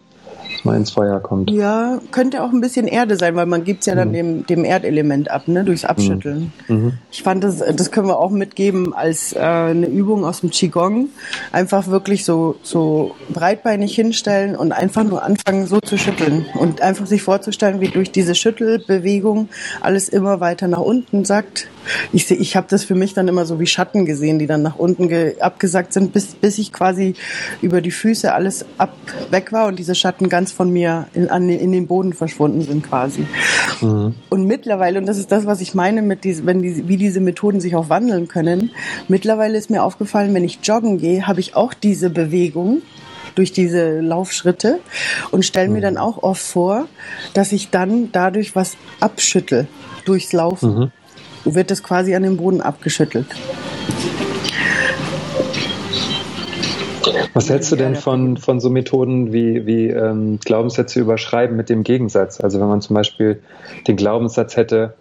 [0.64, 1.50] mal ins Feuer kommt.
[1.50, 4.12] Ja, könnte auch ein bisschen Erde sein, weil man gibt es ja dann mhm.
[4.12, 6.53] dem, dem Erdelement ab, ne, durchs Abschütteln.
[6.68, 6.77] Mhm.
[6.77, 6.92] mhm.
[7.11, 11.09] Ich fand das, das können wir auch mitgeben als äh, eine Übung aus dem Qigong.
[11.53, 17.07] Einfach wirklich so, so breitbeinig hinstellen und einfach nur anfangen so zu schütteln und einfach
[17.07, 19.48] sich vorzustellen, wie durch diese Schüttelbewegung
[19.81, 21.68] alles immer weiter nach unten sackt.
[22.12, 24.77] Ich, ich habe das für mich dann immer so wie Schatten gesehen, die dann nach
[24.77, 27.14] unten abgesackt sind, bis, bis ich quasi
[27.62, 28.94] über die Füße alles ab
[29.31, 32.83] weg war und diese Schatten ganz von mir in, an, in den Boden verschwunden sind
[32.83, 33.27] quasi.
[33.81, 34.14] Mhm.
[34.31, 37.20] Und mittlerweile, und das ist das, was ich meine, mit diese, wenn die, wie diese
[37.20, 38.70] Methoden sich auch wandeln können,
[39.09, 42.83] mittlerweile ist mir aufgefallen, wenn ich joggen gehe, habe ich auch diese Bewegung
[43.35, 44.81] durch diese Laufschritte
[45.31, 45.83] und stelle mir mhm.
[45.83, 46.87] dann auch oft vor,
[47.33, 49.66] dass ich dann dadurch was abschüttel
[50.05, 50.75] durchs Laufen.
[50.75, 50.92] Mhm.
[51.44, 53.26] Wird das quasi an den Boden abgeschüttelt.
[57.35, 61.83] Was hältst du denn von, von so Methoden wie, wie ähm, Glaubenssätze überschreiben mit dem
[61.83, 62.40] Gegensatz?
[62.40, 63.42] Also wenn man zum Beispiel
[63.88, 64.94] den Glaubenssatz hätte,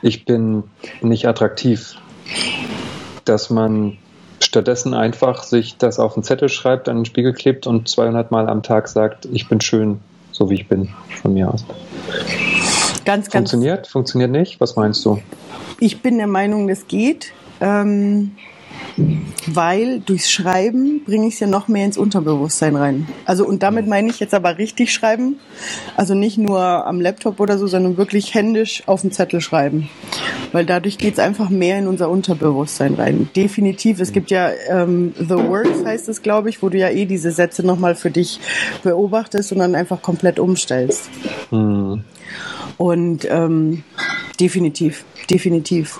[0.00, 0.62] ich bin
[1.02, 1.96] nicht attraktiv,
[3.24, 3.98] dass man
[4.40, 8.48] stattdessen einfach sich das auf einen Zettel schreibt, an den Spiegel klebt und 200 Mal
[8.48, 11.64] am Tag sagt, ich bin schön, so wie ich bin, von mir aus.
[13.06, 13.50] Ganz, ganz.
[13.50, 13.86] Funktioniert?
[13.86, 14.60] Funktioniert nicht?
[14.60, 15.22] Was meinst du?
[15.80, 17.32] Ich bin der Meinung, das geht.
[17.60, 18.32] Ähm,
[19.46, 23.06] weil durchs Schreiben bringe ich es ja noch mehr ins Unterbewusstsein rein.
[23.24, 25.38] Also und damit meine ich jetzt aber richtig schreiben,
[25.96, 29.88] also nicht nur am Laptop oder so, sondern wirklich händisch auf dem Zettel schreiben,
[30.52, 33.28] weil dadurch geht es einfach mehr in unser Unterbewusstsein rein.
[33.36, 34.00] Definitiv.
[34.00, 37.30] Es gibt ja ähm, The Words heißt es, glaube ich, wo du ja eh diese
[37.30, 38.40] Sätze nochmal für dich
[38.82, 41.08] beobachtest und dann einfach komplett umstellst.
[41.50, 42.02] Mhm.
[42.78, 43.82] Und ähm,
[44.38, 45.98] definitiv, definitiv.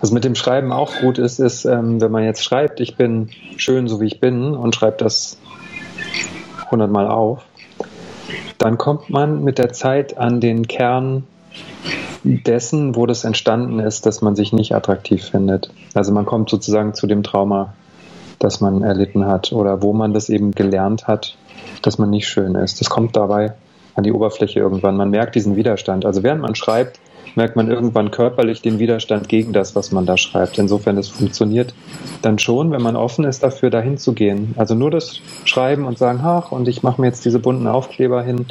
[0.00, 3.30] Was mit dem Schreiben auch gut ist, ist, ähm, wenn man jetzt schreibt, ich bin
[3.56, 5.38] schön, so wie ich bin, und schreibt das
[6.70, 7.42] hundertmal auf,
[8.58, 11.24] dann kommt man mit der Zeit an den Kern
[12.24, 15.70] dessen, wo das entstanden ist, dass man sich nicht attraktiv findet.
[15.94, 17.74] Also man kommt sozusagen zu dem Trauma,
[18.38, 21.36] das man erlitten hat oder wo man das eben gelernt hat,
[21.82, 22.80] dass man nicht schön ist.
[22.80, 23.54] Das kommt dabei
[23.96, 24.96] an die Oberfläche irgendwann.
[24.96, 26.04] Man merkt diesen Widerstand.
[26.04, 27.00] Also während man schreibt,
[27.34, 30.58] merkt man irgendwann körperlich den Widerstand gegen das, was man da schreibt.
[30.58, 31.74] Insofern, das funktioniert
[32.22, 34.54] dann schon, wenn man offen ist dafür, dahin zu gehen.
[34.56, 38.22] Also nur das Schreiben und sagen, ach, und ich mache mir jetzt diese bunten Aufkleber
[38.22, 38.46] hin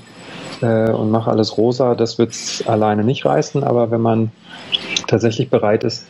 [0.61, 3.63] äh, und mache alles rosa, das wird es alleine nicht reißen.
[3.63, 4.31] Aber wenn man
[5.07, 6.05] tatsächlich bereit ist,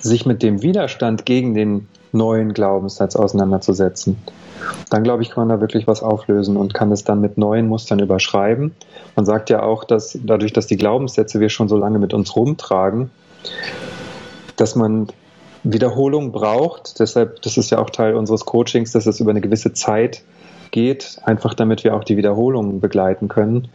[0.00, 4.16] sich mit dem Widerstand gegen den neuen Glaubenssatz auseinanderzusetzen,
[4.90, 7.68] dann glaube ich, kann man da wirklich was auflösen und kann es dann mit neuen
[7.68, 8.74] Mustern überschreiben.
[9.16, 12.34] Man sagt ja auch, dass dadurch, dass die Glaubenssätze wir schon so lange mit uns
[12.36, 13.10] rumtragen,
[14.56, 15.08] dass man
[15.62, 17.00] Wiederholung braucht.
[17.00, 20.22] Deshalb, das ist ja auch Teil unseres Coachings, dass es über eine gewisse Zeit
[20.70, 23.68] geht, einfach damit wir auch die Wiederholungen begleiten können.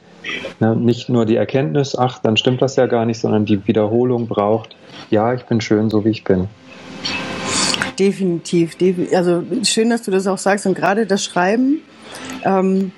[0.60, 4.28] Ja, nicht nur die Erkenntnis, ach, dann stimmt das ja gar nicht, sondern die Wiederholung
[4.28, 4.76] braucht,
[5.10, 6.50] ja, ich bin schön, so wie ich bin.
[8.00, 8.78] Definitiv.
[9.14, 10.66] Also schön, dass du das auch sagst.
[10.66, 11.82] Und gerade das Schreiben,
[12.44, 12.92] ähm,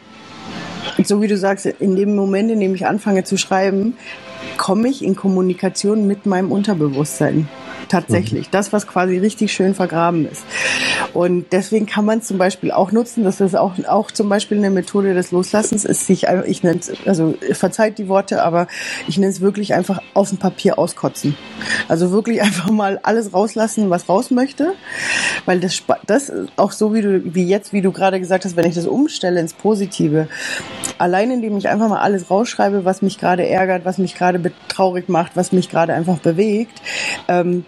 [1.04, 3.96] so wie du sagst, in dem Moment, in dem ich anfange zu schreiben,
[4.58, 7.50] komme ich in Kommunikation mit meinem Unterbewusstsein
[7.92, 8.48] tatsächlich.
[8.48, 8.52] Mhm.
[8.52, 10.44] Das, was quasi richtig schön vergraben ist.
[11.14, 14.70] Und deswegen kann man zum Beispiel auch nutzen, das ist auch, auch zum Beispiel eine
[14.70, 18.68] Methode des Loslassens, ist sich, ich nenne es, also verzeiht die Worte, aber
[19.08, 21.36] ich nenne es wirklich einfach auf dem Papier auskotzen.
[21.88, 24.74] Also wirklich einfach mal alles rauslassen, was raus möchte,
[25.46, 28.66] weil das, das auch so wie du, wie jetzt, wie du gerade gesagt hast, wenn
[28.66, 30.28] ich das umstelle ins Positive,
[30.98, 35.10] allein indem ich einfach mal alles rausschreibe, was mich gerade ärgert, was mich gerade traurig
[35.10, 36.82] macht, was mich gerade einfach bewegt,
[37.28, 37.66] ähm,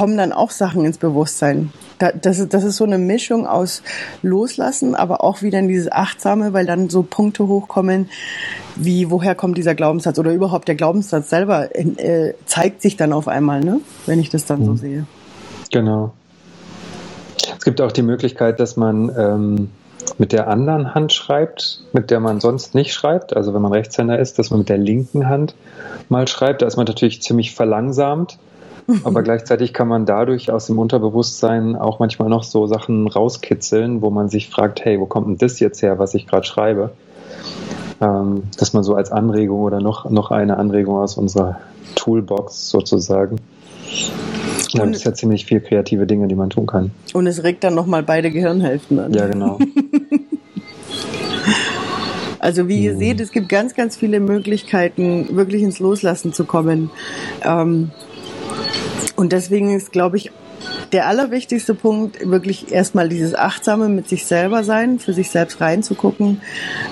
[0.00, 1.74] kommen dann auch Sachen ins Bewusstsein.
[1.98, 3.82] das, ist, das ist so eine Mischung aus
[4.22, 8.08] Loslassen, aber auch wieder in dieses Achtsame, weil dann so Punkte hochkommen,
[8.76, 13.28] wie woher kommt dieser Glaubenssatz oder überhaupt der Glaubenssatz selber äh, zeigt sich dann auf
[13.28, 13.82] einmal, ne?
[14.06, 14.64] wenn ich das dann mhm.
[14.64, 15.06] so sehe.
[15.70, 16.14] Genau.
[17.58, 19.68] Es gibt auch die Möglichkeit, dass man ähm,
[20.16, 23.36] mit der anderen Hand schreibt, mit der man sonst nicht schreibt.
[23.36, 25.54] Also wenn man Rechtshänder ist, dass man mit der linken Hand
[26.08, 26.62] mal schreibt.
[26.62, 28.38] Da ist man natürlich ziemlich verlangsamt.
[29.04, 34.10] Aber gleichzeitig kann man dadurch aus dem Unterbewusstsein auch manchmal noch so Sachen rauskitzeln, wo
[34.10, 36.92] man sich fragt, hey, wo kommt denn das jetzt her, was ich gerade schreibe?
[38.00, 41.60] Ähm, dass man so als Anregung oder noch, noch eine Anregung aus unserer
[41.94, 43.36] Toolbox sozusagen.
[44.72, 46.92] Da gibt es ja ziemlich viel kreative Dinge, die man tun kann.
[47.12, 49.12] Und es regt dann nochmal beide Gehirnhälften an.
[49.12, 49.58] Ja, genau.
[52.40, 52.98] Also wie ihr mhm.
[52.98, 56.90] seht, es gibt ganz, ganz viele Möglichkeiten, wirklich ins Loslassen zu kommen.
[57.44, 57.90] Ähm,
[59.20, 60.32] und deswegen ist, glaube ich,
[60.92, 66.40] der allerwichtigste Punkt wirklich erstmal dieses Achtsame mit sich selber sein, für sich selbst reinzugucken.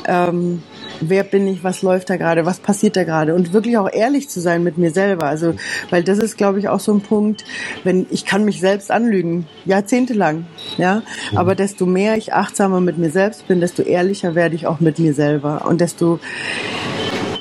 [0.06, 0.62] Ähm,
[1.00, 4.28] wer bin ich, was läuft da gerade, was passiert da gerade und wirklich auch ehrlich
[4.28, 5.24] zu sein mit mir selber.
[5.24, 5.54] Also,
[5.88, 7.46] weil das ist, glaube ich, auch so ein Punkt,
[7.82, 10.44] wenn ich kann mich selbst anlügen, jahrzehntelang,
[10.76, 10.96] ja,
[11.30, 11.38] mhm.
[11.38, 14.98] aber desto mehr ich achtsamer mit mir selbst bin, desto ehrlicher werde ich auch mit
[14.98, 16.20] mir selber und desto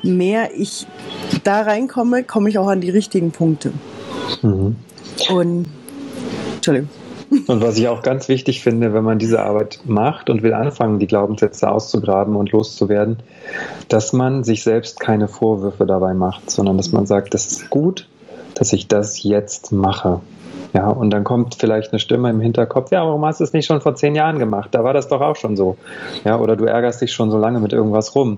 [0.01, 0.87] mehr ich
[1.43, 3.73] da reinkomme, komme ich auch an die richtigen Punkte.
[4.41, 4.75] Mhm.
[5.29, 5.65] Und
[6.55, 6.89] Entschuldigung.
[7.47, 10.99] Und was ich auch ganz wichtig finde, wenn man diese Arbeit macht und will anfangen,
[10.99, 13.17] die Glaubenssätze auszugraben und loszuwerden,
[13.89, 18.07] dass man sich selbst keine Vorwürfe dabei macht, sondern dass man sagt, das ist gut,
[18.55, 20.21] dass ich das jetzt mache.
[20.73, 23.65] Ja, und dann kommt vielleicht eine Stimme im Hinterkopf, ja, warum hast du es nicht
[23.65, 24.69] schon vor zehn Jahren gemacht?
[24.71, 25.77] Da war das doch auch schon so.
[26.23, 28.37] Ja, oder du ärgerst dich schon so lange mit irgendwas rum.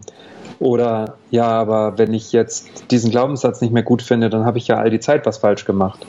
[0.60, 4.68] Oder ja, aber wenn ich jetzt diesen Glaubenssatz nicht mehr gut finde, dann habe ich
[4.68, 6.06] ja all die Zeit was falsch gemacht.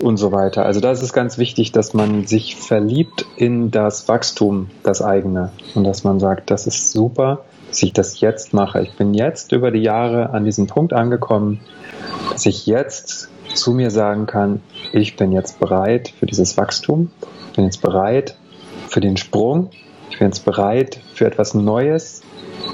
[0.00, 0.64] Und so weiter.
[0.64, 5.50] Also da ist es ganz wichtig, dass man sich verliebt in das Wachstum, das eigene.
[5.74, 8.80] Und dass man sagt, das ist super, dass ich das jetzt mache.
[8.82, 11.60] Ich bin jetzt über die Jahre an diesem Punkt angekommen,
[12.30, 17.10] dass ich jetzt zu mir sagen kann, ich bin jetzt bereit für dieses Wachstum,
[17.50, 18.36] ich bin jetzt bereit
[18.88, 19.70] für den Sprung,
[20.10, 22.22] ich bin jetzt bereit für etwas Neues,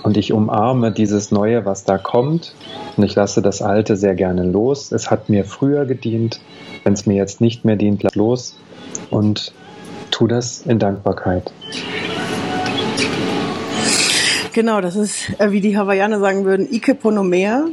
[0.02, 2.54] und ich umarme dieses Neue, was da kommt.
[2.96, 4.92] Und ich lasse das Alte sehr gerne los.
[4.92, 6.40] Es hat mir früher gedient.
[6.82, 8.56] Wenn es mir jetzt nicht mehr dient, lass los.
[9.10, 9.52] Und
[10.10, 11.52] tu das in Dankbarkeit.
[14.52, 17.64] Genau, das ist, äh, wie die Hawaiianer sagen würden, Ike Ponomea.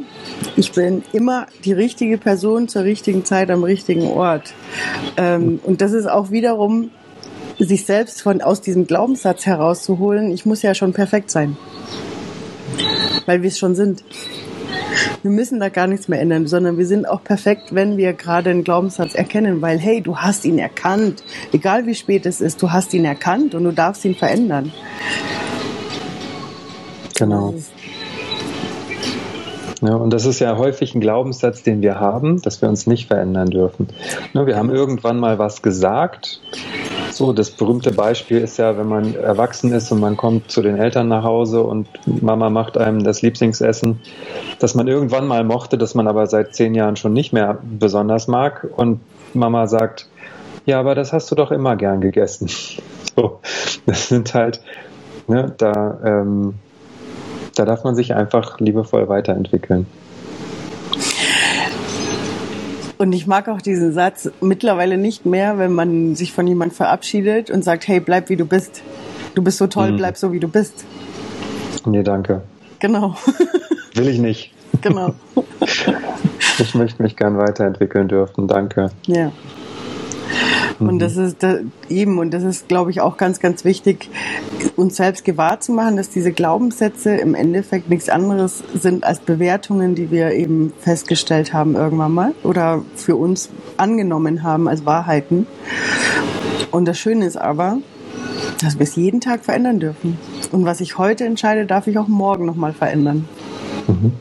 [0.55, 4.53] Ich bin immer die richtige Person zur richtigen Zeit am richtigen Ort.
[5.15, 6.89] Ähm, und das ist auch wiederum,
[7.59, 11.55] sich selbst von, aus diesem Glaubenssatz herauszuholen, ich muss ja schon perfekt sein
[13.25, 14.03] weil wir es schon sind.
[15.21, 18.49] Wir müssen da gar nichts mehr ändern, sondern wir sind auch perfekt, wenn wir gerade
[18.49, 22.71] einen Glaubenssatz erkennen, weil hey, du hast ihn erkannt, egal wie spät es ist, du
[22.71, 24.71] hast ihn erkannt und du darfst ihn verändern.
[27.17, 27.53] Genau.
[29.81, 33.07] Ja, und das ist ja häufig ein Glaubenssatz, den wir haben, dass wir uns nicht
[33.07, 33.87] verändern dürfen.
[34.33, 36.39] Wir haben irgendwann mal was gesagt
[37.21, 40.75] so, das berühmte Beispiel ist ja, wenn man erwachsen ist und man kommt zu den
[40.75, 43.99] Eltern nach Hause und Mama macht einem das Lieblingsessen,
[44.57, 48.27] das man irgendwann mal mochte, das man aber seit zehn Jahren schon nicht mehr besonders
[48.27, 48.67] mag.
[48.75, 49.01] Und
[49.35, 50.07] Mama sagt,
[50.65, 52.49] ja, aber das hast du doch immer gern gegessen.
[53.13, 53.41] So,
[53.85, 54.61] das sind halt,
[55.27, 56.53] ne, da, ähm,
[57.57, 59.85] da darf man sich einfach liebevoll weiterentwickeln.
[63.01, 67.49] Und ich mag auch diesen Satz mittlerweile nicht mehr, wenn man sich von jemandem verabschiedet
[67.49, 68.83] und sagt, hey, bleib wie du bist.
[69.33, 69.97] Du bist so toll, mhm.
[69.97, 70.85] bleib so wie du bist.
[71.83, 72.43] Nee, danke.
[72.77, 73.15] Genau.
[73.95, 74.53] Will ich nicht.
[74.81, 75.15] Genau.
[76.59, 78.91] Ich möchte mich gern weiterentwickeln dürfen, danke.
[79.07, 79.31] Ja.
[80.79, 81.25] Und das mhm.
[81.25, 81.57] ist da,
[81.89, 84.09] eben, und das ist, glaube ich, auch ganz, ganz wichtig,
[84.75, 89.95] uns selbst gewahr zu machen, dass diese Glaubenssätze im Endeffekt nichts anderes sind als Bewertungen,
[89.95, 95.47] die wir eben festgestellt haben irgendwann mal oder für uns angenommen haben als Wahrheiten.
[96.71, 97.77] Und das Schöne ist aber,
[98.61, 100.17] dass wir es jeden Tag verändern dürfen.
[100.51, 103.27] Und was ich heute entscheide, darf ich auch morgen nochmal verändern.
[103.87, 104.13] Mhm.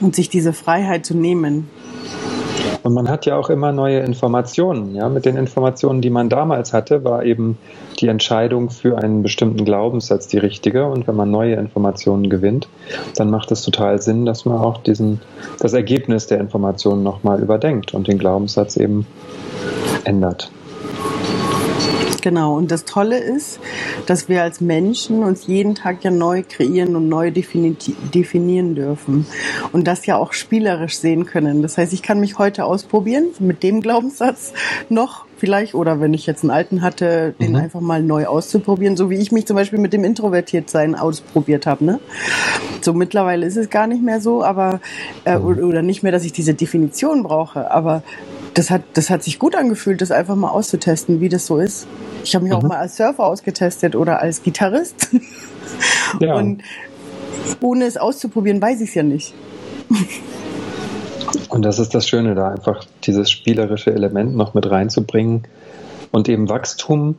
[0.00, 1.68] Und sich diese Freiheit zu nehmen.
[2.82, 4.94] Und man hat ja auch immer neue Informationen.
[4.94, 5.08] Ja?
[5.08, 7.58] Mit den Informationen, die man damals hatte, war eben
[8.00, 10.86] die Entscheidung für einen bestimmten Glaubenssatz die richtige.
[10.86, 12.68] Und wenn man neue Informationen gewinnt,
[13.16, 15.20] dann macht es total Sinn, dass man auch diesen,
[15.60, 19.06] das Ergebnis der Informationen nochmal überdenkt und den Glaubenssatz eben
[20.04, 20.50] ändert.
[22.22, 23.60] Genau, und das Tolle ist,
[24.06, 29.26] dass wir als Menschen uns jeden Tag ja neu kreieren und neu definieren dürfen
[29.72, 31.62] und das ja auch spielerisch sehen können.
[31.62, 34.52] Das heißt, ich kann mich heute ausprobieren mit dem Glaubenssatz
[34.88, 37.56] noch vielleicht oder wenn ich jetzt einen alten hatte, den mhm.
[37.56, 41.84] einfach mal neu auszuprobieren, so wie ich mich zum Beispiel mit dem Introvertiertsein ausprobiert habe.
[41.84, 42.00] Ne?
[42.80, 44.80] So mittlerweile ist es gar nicht mehr so, aber
[45.24, 45.64] äh, mhm.
[45.64, 48.02] oder nicht mehr, dass ich diese Definition brauche, aber
[48.54, 51.86] das hat, das hat sich gut angefühlt, das einfach mal auszutesten, wie das so ist.
[52.24, 52.58] Ich habe mich mhm.
[52.58, 55.08] auch mal als Surfer ausgetestet oder als Gitarrist.
[56.18, 56.34] Ja.
[56.34, 56.62] Und
[57.60, 59.34] ohne es auszuprobieren, weiß ich es ja nicht.
[61.50, 65.44] Und das ist das Schöne, da einfach dieses spielerische Element noch mit reinzubringen
[66.10, 67.16] und eben Wachstum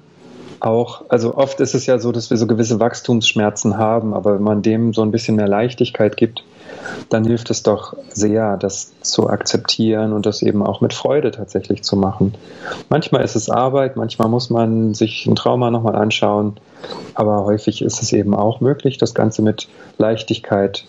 [0.60, 4.44] auch, also oft ist es ja so, dass wir so gewisse Wachstumsschmerzen haben, aber wenn
[4.44, 6.44] man dem so ein bisschen mehr Leichtigkeit gibt,
[7.10, 11.84] dann hilft es doch sehr, das zu akzeptieren und das eben auch mit Freude tatsächlich
[11.84, 12.36] zu machen.
[12.90, 16.58] Manchmal ist es Arbeit, manchmal muss man sich ein Trauma nochmal anschauen,
[17.14, 19.68] aber häufig ist es eben auch möglich, das Ganze mit
[19.98, 20.86] Leichtigkeit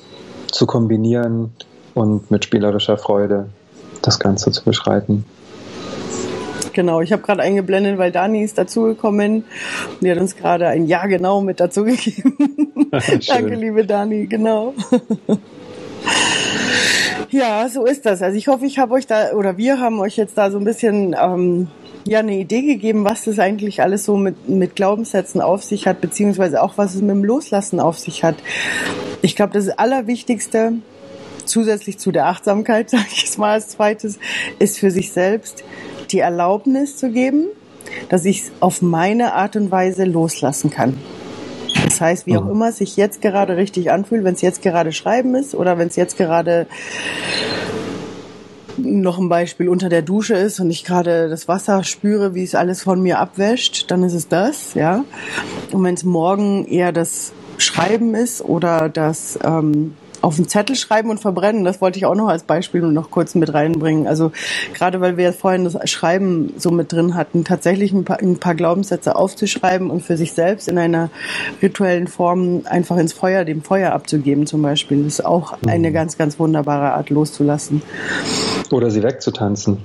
[0.50, 1.52] zu kombinieren
[1.94, 3.46] und mit spielerischer Freude
[4.02, 5.24] das Ganze zu beschreiten.
[6.72, 9.44] Genau, ich habe gerade eingeblendet, weil Dani ist dazugekommen.
[10.00, 12.36] Die hat uns gerade ein Ja genau mit dazugegeben.
[13.26, 14.74] Danke, liebe Dani, genau.
[17.30, 18.22] Ja, so ist das.
[18.22, 20.64] Also ich hoffe, ich habe euch da oder wir haben euch jetzt da so ein
[20.64, 21.68] bisschen ähm,
[22.04, 26.00] ja eine Idee gegeben, was das eigentlich alles so mit, mit Glaubenssätzen auf sich hat,
[26.00, 28.36] beziehungsweise auch was es mit dem Loslassen auf sich hat.
[29.22, 30.74] Ich glaube, das Allerwichtigste,
[31.44, 34.18] zusätzlich zu der Achtsamkeit, sage ich es mal als zweites,
[34.58, 35.62] ist für sich selbst
[36.10, 37.46] die Erlaubnis zu geben,
[38.08, 40.98] dass ich es auf meine Art und Weise loslassen kann.
[41.90, 42.52] Das heißt, wie auch mhm.
[42.52, 45.88] immer es sich jetzt gerade richtig anfühlt, wenn es jetzt gerade Schreiben ist oder wenn
[45.88, 46.68] es jetzt gerade
[48.78, 52.54] noch ein Beispiel unter der Dusche ist und ich gerade das Wasser spüre, wie es
[52.54, 55.04] alles von mir abwäscht, dann ist es das, ja.
[55.72, 61.10] Und wenn es morgen eher das Schreiben ist oder das ähm, auf einen Zettel schreiben
[61.10, 61.64] und verbrennen.
[61.64, 64.06] Das wollte ich auch noch als Beispiel noch kurz mit reinbringen.
[64.06, 64.32] Also
[64.74, 68.54] gerade weil wir vorhin das Schreiben so mit drin hatten, tatsächlich ein paar, ein paar
[68.54, 71.10] Glaubenssätze aufzuschreiben und für sich selbst in einer
[71.62, 75.04] rituellen Form einfach ins Feuer, dem Feuer abzugeben zum Beispiel.
[75.04, 75.94] Das ist auch eine mhm.
[75.94, 77.82] ganz, ganz wunderbare Art loszulassen.
[78.70, 79.78] Oder sie wegzutanzen.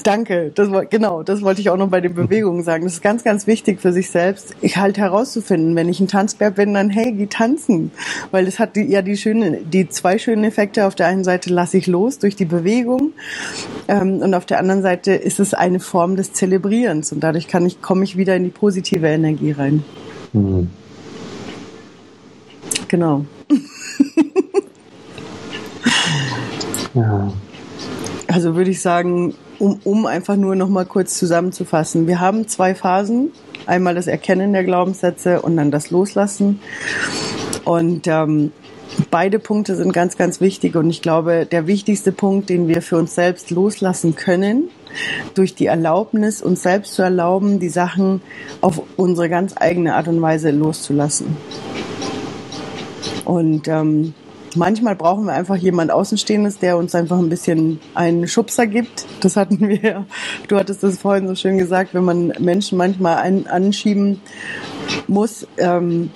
[0.04, 2.84] Danke, das genau, das wollte ich auch noch bei den Bewegungen sagen.
[2.84, 6.50] Das ist ganz, ganz wichtig für sich selbst, ich halt herauszufinden, wenn ich ein Tanzbär
[6.50, 7.90] bin, dann hey, geh tanzen.
[8.30, 10.86] Weil es hat die, ja die schönen, die zwei schönen Effekte.
[10.86, 13.12] Auf der einen Seite lasse ich los durch die Bewegung
[13.88, 17.66] ähm, und auf der anderen Seite ist es eine Form des Zelebrierens und dadurch kann
[17.66, 19.84] ich, komme ich wieder in die positive Energie rein.
[20.32, 20.70] Mhm.
[22.88, 23.24] Genau.
[26.94, 27.32] ja.
[28.26, 32.06] Also würde ich sagen, um, um einfach nur noch mal kurz zusammenzufassen.
[32.06, 33.30] Wir haben zwei Phasen.
[33.66, 36.60] Einmal das Erkennen der Glaubenssätze und dann das Loslassen.
[37.64, 38.52] Und ähm,
[39.10, 40.74] beide Punkte sind ganz, ganz wichtig.
[40.76, 44.70] Und ich glaube, der wichtigste Punkt, den wir für uns selbst loslassen können,
[45.34, 48.22] durch die Erlaubnis, uns selbst zu erlauben, die Sachen
[48.60, 51.36] auf unsere ganz eigene Art und Weise loszulassen.
[53.24, 54.14] Und ähm,
[54.56, 59.06] Manchmal brauchen wir einfach jemand Außenstehendes, der uns einfach ein bisschen einen Schubser gibt.
[59.20, 60.06] Das hatten wir,
[60.48, 64.20] du hattest das vorhin so schön gesagt, wenn man Menschen manchmal ein, anschieben
[65.06, 66.10] muss, ähm,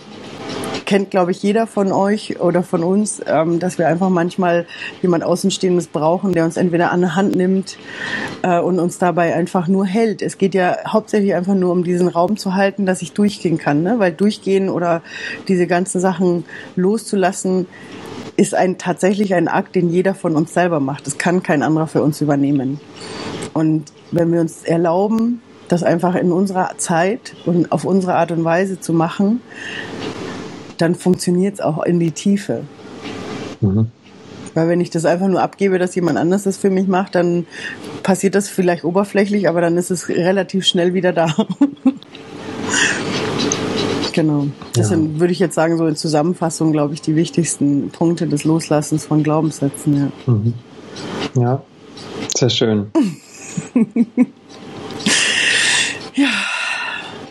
[0.85, 4.67] kennt, glaube ich, jeder von euch oder von uns, ähm, dass wir einfach manchmal
[5.03, 7.77] jemand Außenstehendes brauchen, der uns entweder an der Hand nimmt
[8.43, 10.23] äh, und uns dabei einfach nur hält.
[10.23, 13.83] Es geht ja hauptsächlich einfach nur um diesen Raum zu halten, dass ich durchgehen kann,
[13.83, 13.99] ne?
[13.99, 15.03] weil durchgehen oder
[15.49, 16.45] diese ganzen Sachen
[16.77, 17.67] loszulassen,
[18.37, 21.07] ist ein, tatsächlich ein Akt, den jeder von uns selber macht.
[21.07, 22.81] Das kann kein anderer für uns übernehmen.
[23.53, 28.45] Und wenn wir uns erlauben, das einfach in unserer Zeit und auf unsere Art und
[28.45, 29.41] Weise zu machen,
[30.79, 32.65] dann funktioniert es auch in die Tiefe.
[33.61, 33.91] Mhm.
[34.55, 37.47] Weil wenn ich das einfach nur abgebe, dass jemand anders das für mich macht, dann
[38.03, 41.35] passiert das vielleicht oberflächlich, aber dann ist es relativ schnell wieder da.
[44.15, 44.47] Genau.
[44.75, 44.97] Das ja.
[44.97, 49.07] sind, würde ich jetzt sagen, so in Zusammenfassung, glaube ich, die wichtigsten Punkte des Loslassens
[49.07, 50.13] von Glaubenssätzen.
[50.27, 50.55] Ja, mhm.
[51.35, 51.63] ja.
[52.35, 52.93] sehr schön.
[56.15, 56.29] ja.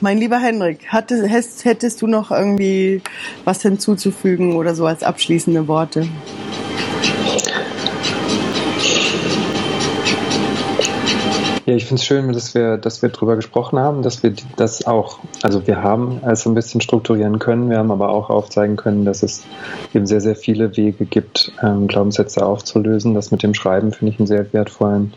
[0.02, 3.02] Mein lieber Henrik, hattest, hättest du noch irgendwie
[3.46, 6.06] was hinzuzufügen oder so als abschließende Worte?
[11.66, 14.86] Ja, ich finde es schön, dass wir, dass wir drüber gesprochen haben, dass wir das
[14.86, 19.06] auch, also wir haben es ein bisschen strukturieren können, wir haben aber auch aufzeigen können,
[19.06, 19.46] dass es
[19.94, 23.14] eben sehr, sehr viele Wege gibt, ähm, Glaubenssätze aufzulösen.
[23.14, 25.14] Das mit dem Schreiben finde ich einen sehr wertvollen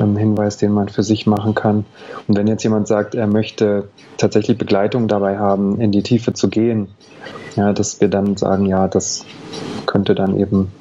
[0.00, 1.84] ähm, Hinweis, den man für sich machen kann.
[2.26, 6.48] Und wenn jetzt jemand sagt, er möchte tatsächlich Begleitung dabei haben, in die Tiefe zu
[6.48, 6.88] gehen,
[7.54, 9.24] ja, dass wir dann sagen, ja, das
[9.86, 10.72] könnte dann eben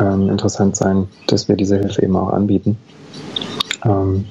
[0.00, 2.78] ähm, interessant sein, dass wir diese Hilfe eben auch anbieten.
[3.84, 4.26] Ähm,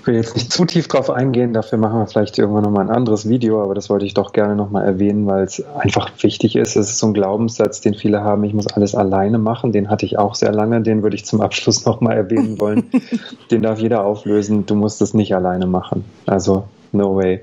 [0.00, 2.90] Ich will jetzt nicht zu tief drauf eingehen, dafür machen wir vielleicht irgendwann nochmal ein
[2.90, 6.76] anderes Video, aber das wollte ich doch gerne nochmal erwähnen, weil es einfach wichtig ist.
[6.76, 9.72] Es ist so ein Glaubenssatz, den viele haben, ich muss alles alleine machen.
[9.72, 12.90] Den hatte ich auch sehr lange, den würde ich zum Abschluss nochmal erwähnen wollen.
[13.50, 16.04] den darf jeder auflösen, du musst es nicht alleine machen.
[16.26, 17.40] Also, no way.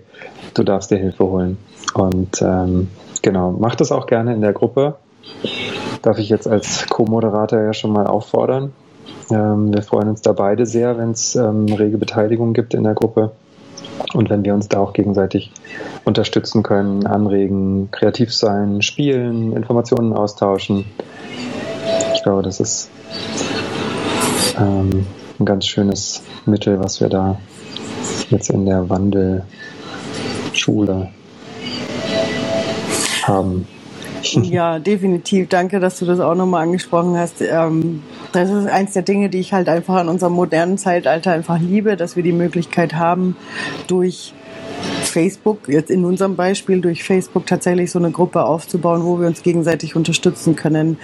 [0.53, 1.57] Du darfst dir Hilfe holen.
[1.93, 2.89] Und ähm,
[3.21, 4.95] genau, mach das auch gerne in der Gruppe.
[6.01, 8.73] Darf ich jetzt als Co-Moderator ja schon mal auffordern.
[9.29, 12.93] Ähm, wir freuen uns da beide sehr, wenn es ähm, rege Beteiligung gibt in der
[12.93, 13.31] Gruppe
[14.13, 15.51] und wenn wir uns da auch gegenseitig
[16.05, 20.85] unterstützen können, anregen, kreativ sein, spielen, Informationen austauschen.
[22.13, 22.89] Ich glaube, das ist
[24.57, 25.05] ähm,
[25.39, 27.37] ein ganz schönes Mittel, was wir da
[28.29, 29.43] jetzt in der Wandelschule
[33.23, 33.67] haben.
[34.23, 35.49] Ja, definitiv.
[35.49, 37.41] Danke, dass du das auch nochmal angesprochen hast.
[37.41, 38.03] Ähm,
[38.37, 41.97] das ist eins der Dinge, die ich halt einfach in unserem modernen Zeitalter einfach liebe,
[41.97, 43.35] dass wir die Möglichkeit haben,
[43.87, 44.33] durch
[45.01, 49.41] Facebook, jetzt in unserem Beispiel durch Facebook tatsächlich so eine Gruppe aufzubauen, wo wir uns
[49.41, 50.99] gegenseitig unterstützen können,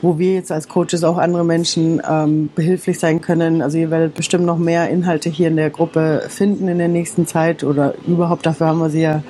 [0.00, 3.60] wo wir jetzt als Coaches auch andere Menschen ähm, behilflich sein können.
[3.60, 7.26] Also ihr werdet bestimmt noch mehr Inhalte hier in der Gruppe finden in der nächsten
[7.26, 9.22] Zeit oder überhaupt dafür haben wir sie ja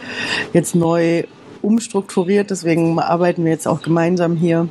[0.52, 1.24] jetzt neu
[1.62, 2.50] umstrukturiert.
[2.50, 4.68] Deswegen arbeiten wir jetzt auch gemeinsam hier,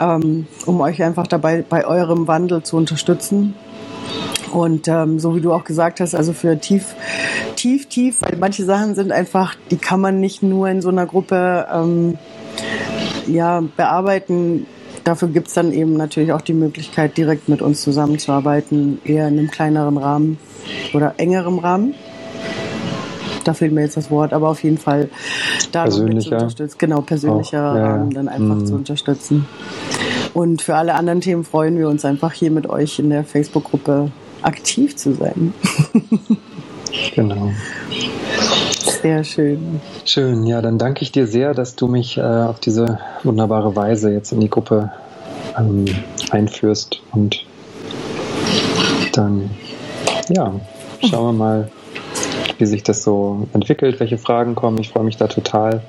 [0.00, 3.54] ähm, um euch einfach dabei bei eurem Wandel zu unterstützen.
[4.52, 6.94] Und ähm, so wie du auch gesagt hast, also für tief,
[7.56, 11.06] tief, tief, weil manche Sachen sind einfach, die kann man nicht nur in so einer
[11.06, 12.18] Gruppe ähm,
[13.26, 14.66] ja, bearbeiten.
[15.04, 19.50] Dafür gibt's dann eben natürlich auch die Möglichkeit, direkt mit uns zusammenzuarbeiten, eher in einem
[19.50, 20.38] kleineren Rahmen
[20.92, 21.94] oder engerem Rahmen
[23.44, 25.08] da fehlt mir jetzt das Wort, aber auf jeden Fall
[25.72, 26.36] da persönlicher.
[26.36, 26.76] unterstützen.
[26.78, 28.66] Genau, persönlicher ja, Rahmen dann einfach mm.
[28.66, 29.46] zu unterstützen.
[30.34, 34.10] Und für alle anderen Themen freuen wir uns einfach hier mit euch in der Facebook-Gruppe
[34.42, 35.54] aktiv zu sein.
[37.14, 37.50] genau.
[39.02, 39.80] Sehr schön.
[40.04, 44.12] Schön, ja, dann danke ich dir sehr, dass du mich äh, auf diese wunderbare Weise
[44.12, 44.92] jetzt in die Gruppe
[45.58, 45.86] ähm,
[46.30, 47.44] einführst und
[49.12, 49.50] dann,
[50.28, 50.54] ja,
[51.04, 51.70] schauen wir mal,
[52.58, 54.78] wie sich das so entwickelt, welche Fragen kommen.
[54.78, 55.82] Ich freue mich da total.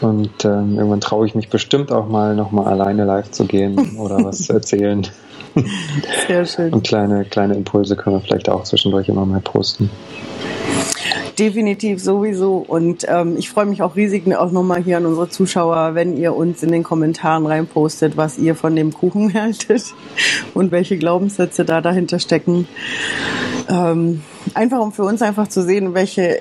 [0.00, 4.24] Und ähm, irgendwann traue ich mich bestimmt auch mal nochmal alleine live zu gehen oder
[4.24, 5.06] was zu erzählen.
[6.28, 6.72] Sehr schön.
[6.72, 9.90] Und kleine, kleine Impulse können wir vielleicht auch zwischendurch immer mal posten.
[11.38, 12.58] Definitiv sowieso.
[12.58, 16.34] Und ähm, ich freue mich auch riesig auch nochmal hier an unsere Zuschauer, wenn ihr
[16.34, 19.94] uns in den Kommentaren reinpostet, was ihr von dem Kuchen haltet
[20.54, 22.68] und welche Glaubenssätze da dahinter stecken.
[23.68, 24.22] Ähm,
[24.54, 26.40] einfach um für uns einfach zu sehen, welche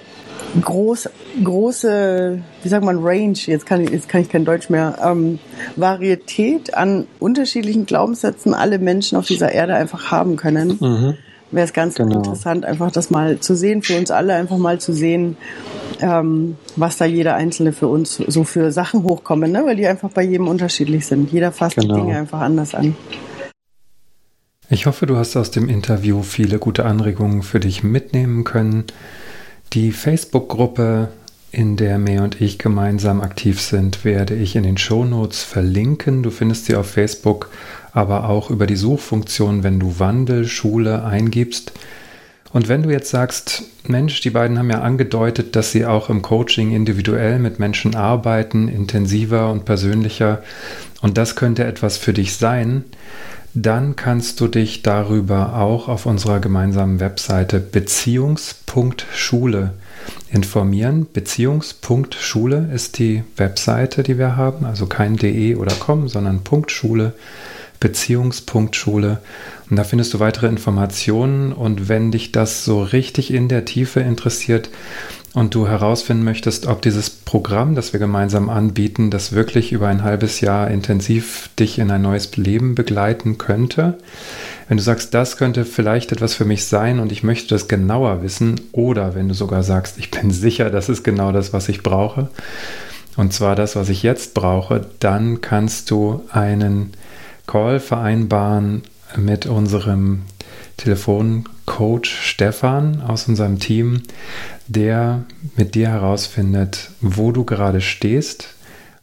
[0.62, 1.10] groß,
[1.44, 5.40] große, wie sagt man, Range, jetzt kann ich, jetzt kann ich kein Deutsch mehr, ähm,
[5.76, 10.78] Varietät an unterschiedlichen Glaubenssätzen alle Menschen auf dieser Erde einfach haben können.
[10.80, 11.14] Mhm.
[11.52, 12.18] Wäre es ganz genau.
[12.18, 15.38] interessant, einfach das mal zu sehen, für uns alle einfach mal zu sehen,
[16.02, 19.64] ähm, was da jeder Einzelne für uns so für Sachen hochkommen, ne?
[19.66, 21.32] weil die einfach bei jedem unterschiedlich sind.
[21.32, 21.94] Jeder fasst genau.
[21.94, 22.96] die Dinge einfach anders an.
[24.74, 28.86] Ich hoffe, du hast aus dem Interview viele gute Anregungen für dich mitnehmen können.
[29.74, 31.10] Die Facebook-Gruppe,
[31.52, 36.24] in der May und ich gemeinsam aktiv sind, werde ich in den Shownotes verlinken.
[36.24, 37.52] Du findest sie auf Facebook,
[37.92, 41.74] aber auch über die Suchfunktion, wenn du Wandel Schule eingibst.
[42.52, 46.24] Und wenn du jetzt sagst, Mensch, die beiden haben ja angedeutet, dass sie auch im
[46.24, 50.42] Coaching individuell mit Menschen arbeiten, intensiver und persönlicher,
[51.04, 52.86] und das könnte etwas für dich sein,
[53.54, 59.74] dann kannst du dich darüber auch auf unserer gemeinsamen Webseite beziehungs.schule
[60.32, 61.08] informieren.
[61.12, 67.14] Beziehungs.schule ist die Webseite, die wir haben, also kein de oder com, sondern Punktschule,
[67.80, 69.20] Beziehungs.schule.
[69.70, 74.00] Und da findest du weitere Informationen und wenn dich das so richtig in der Tiefe
[74.00, 74.70] interessiert,
[75.34, 80.04] und du herausfinden möchtest, ob dieses Programm, das wir gemeinsam anbieten, das wirklich über ein
[80.04, 83.98] halbes Jahr intensiv dich in ein neues Leben begleiten könnte,
[84.68, 88.22] wenn du sagst, das könnte vielleicht etwas für mich sein und ich möchte das genauer
[88.22, 91.82] wissen, oder wenn du sogar sagst, ich bin sicher, das ist genau das, was ich
[91.82, 92.30] brauche,
[93.18, 96.94] und zwar das, was ich jetzt brauche, dann kannst du einen
[97.48, 98.84] Call vereinbaren
[99.16, 100.24] mit unserem
[100.78, 104.04] Telefoncoach Stefan aus unserem Team,
[104.68, 105.24] der
[105.56, 108.56] mit dir herausfindet, wo du gerade stehst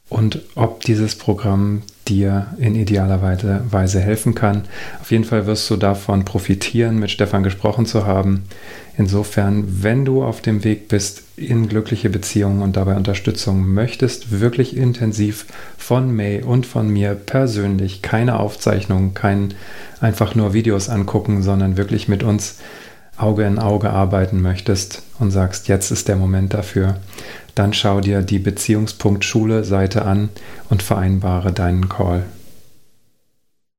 [0.08, 4.62] und ob dieses Programm dir in idealer Weise helfen kann.
[5.00, 8.42] Auf jeden Fall wirst du davon profitieren, mit Stefan gesprochen zu haben.
[8.98, 14.76] Insofern, wenn du auf dem Weg bist in glückliche Beziehungen und dabei Unterstützung möchtest, wirklich
[14.76, 15.46] intensiv
[15.78, 19.54] von May und von mir persönlich, keine Aufzeichnungen, kein
[20.00, 22.58] einfach nur Videos angucken, sondern wirklich mit uns
[23.20, 26.96] Auge in Auge arbeiten möchtest und sagst, jetzt ist der Moment dafür,
[27.54, 30.30] dann schau dir die Beziehungspunkt Schule Seite an
[30.70, 32.24] und vereinbare deinen Call.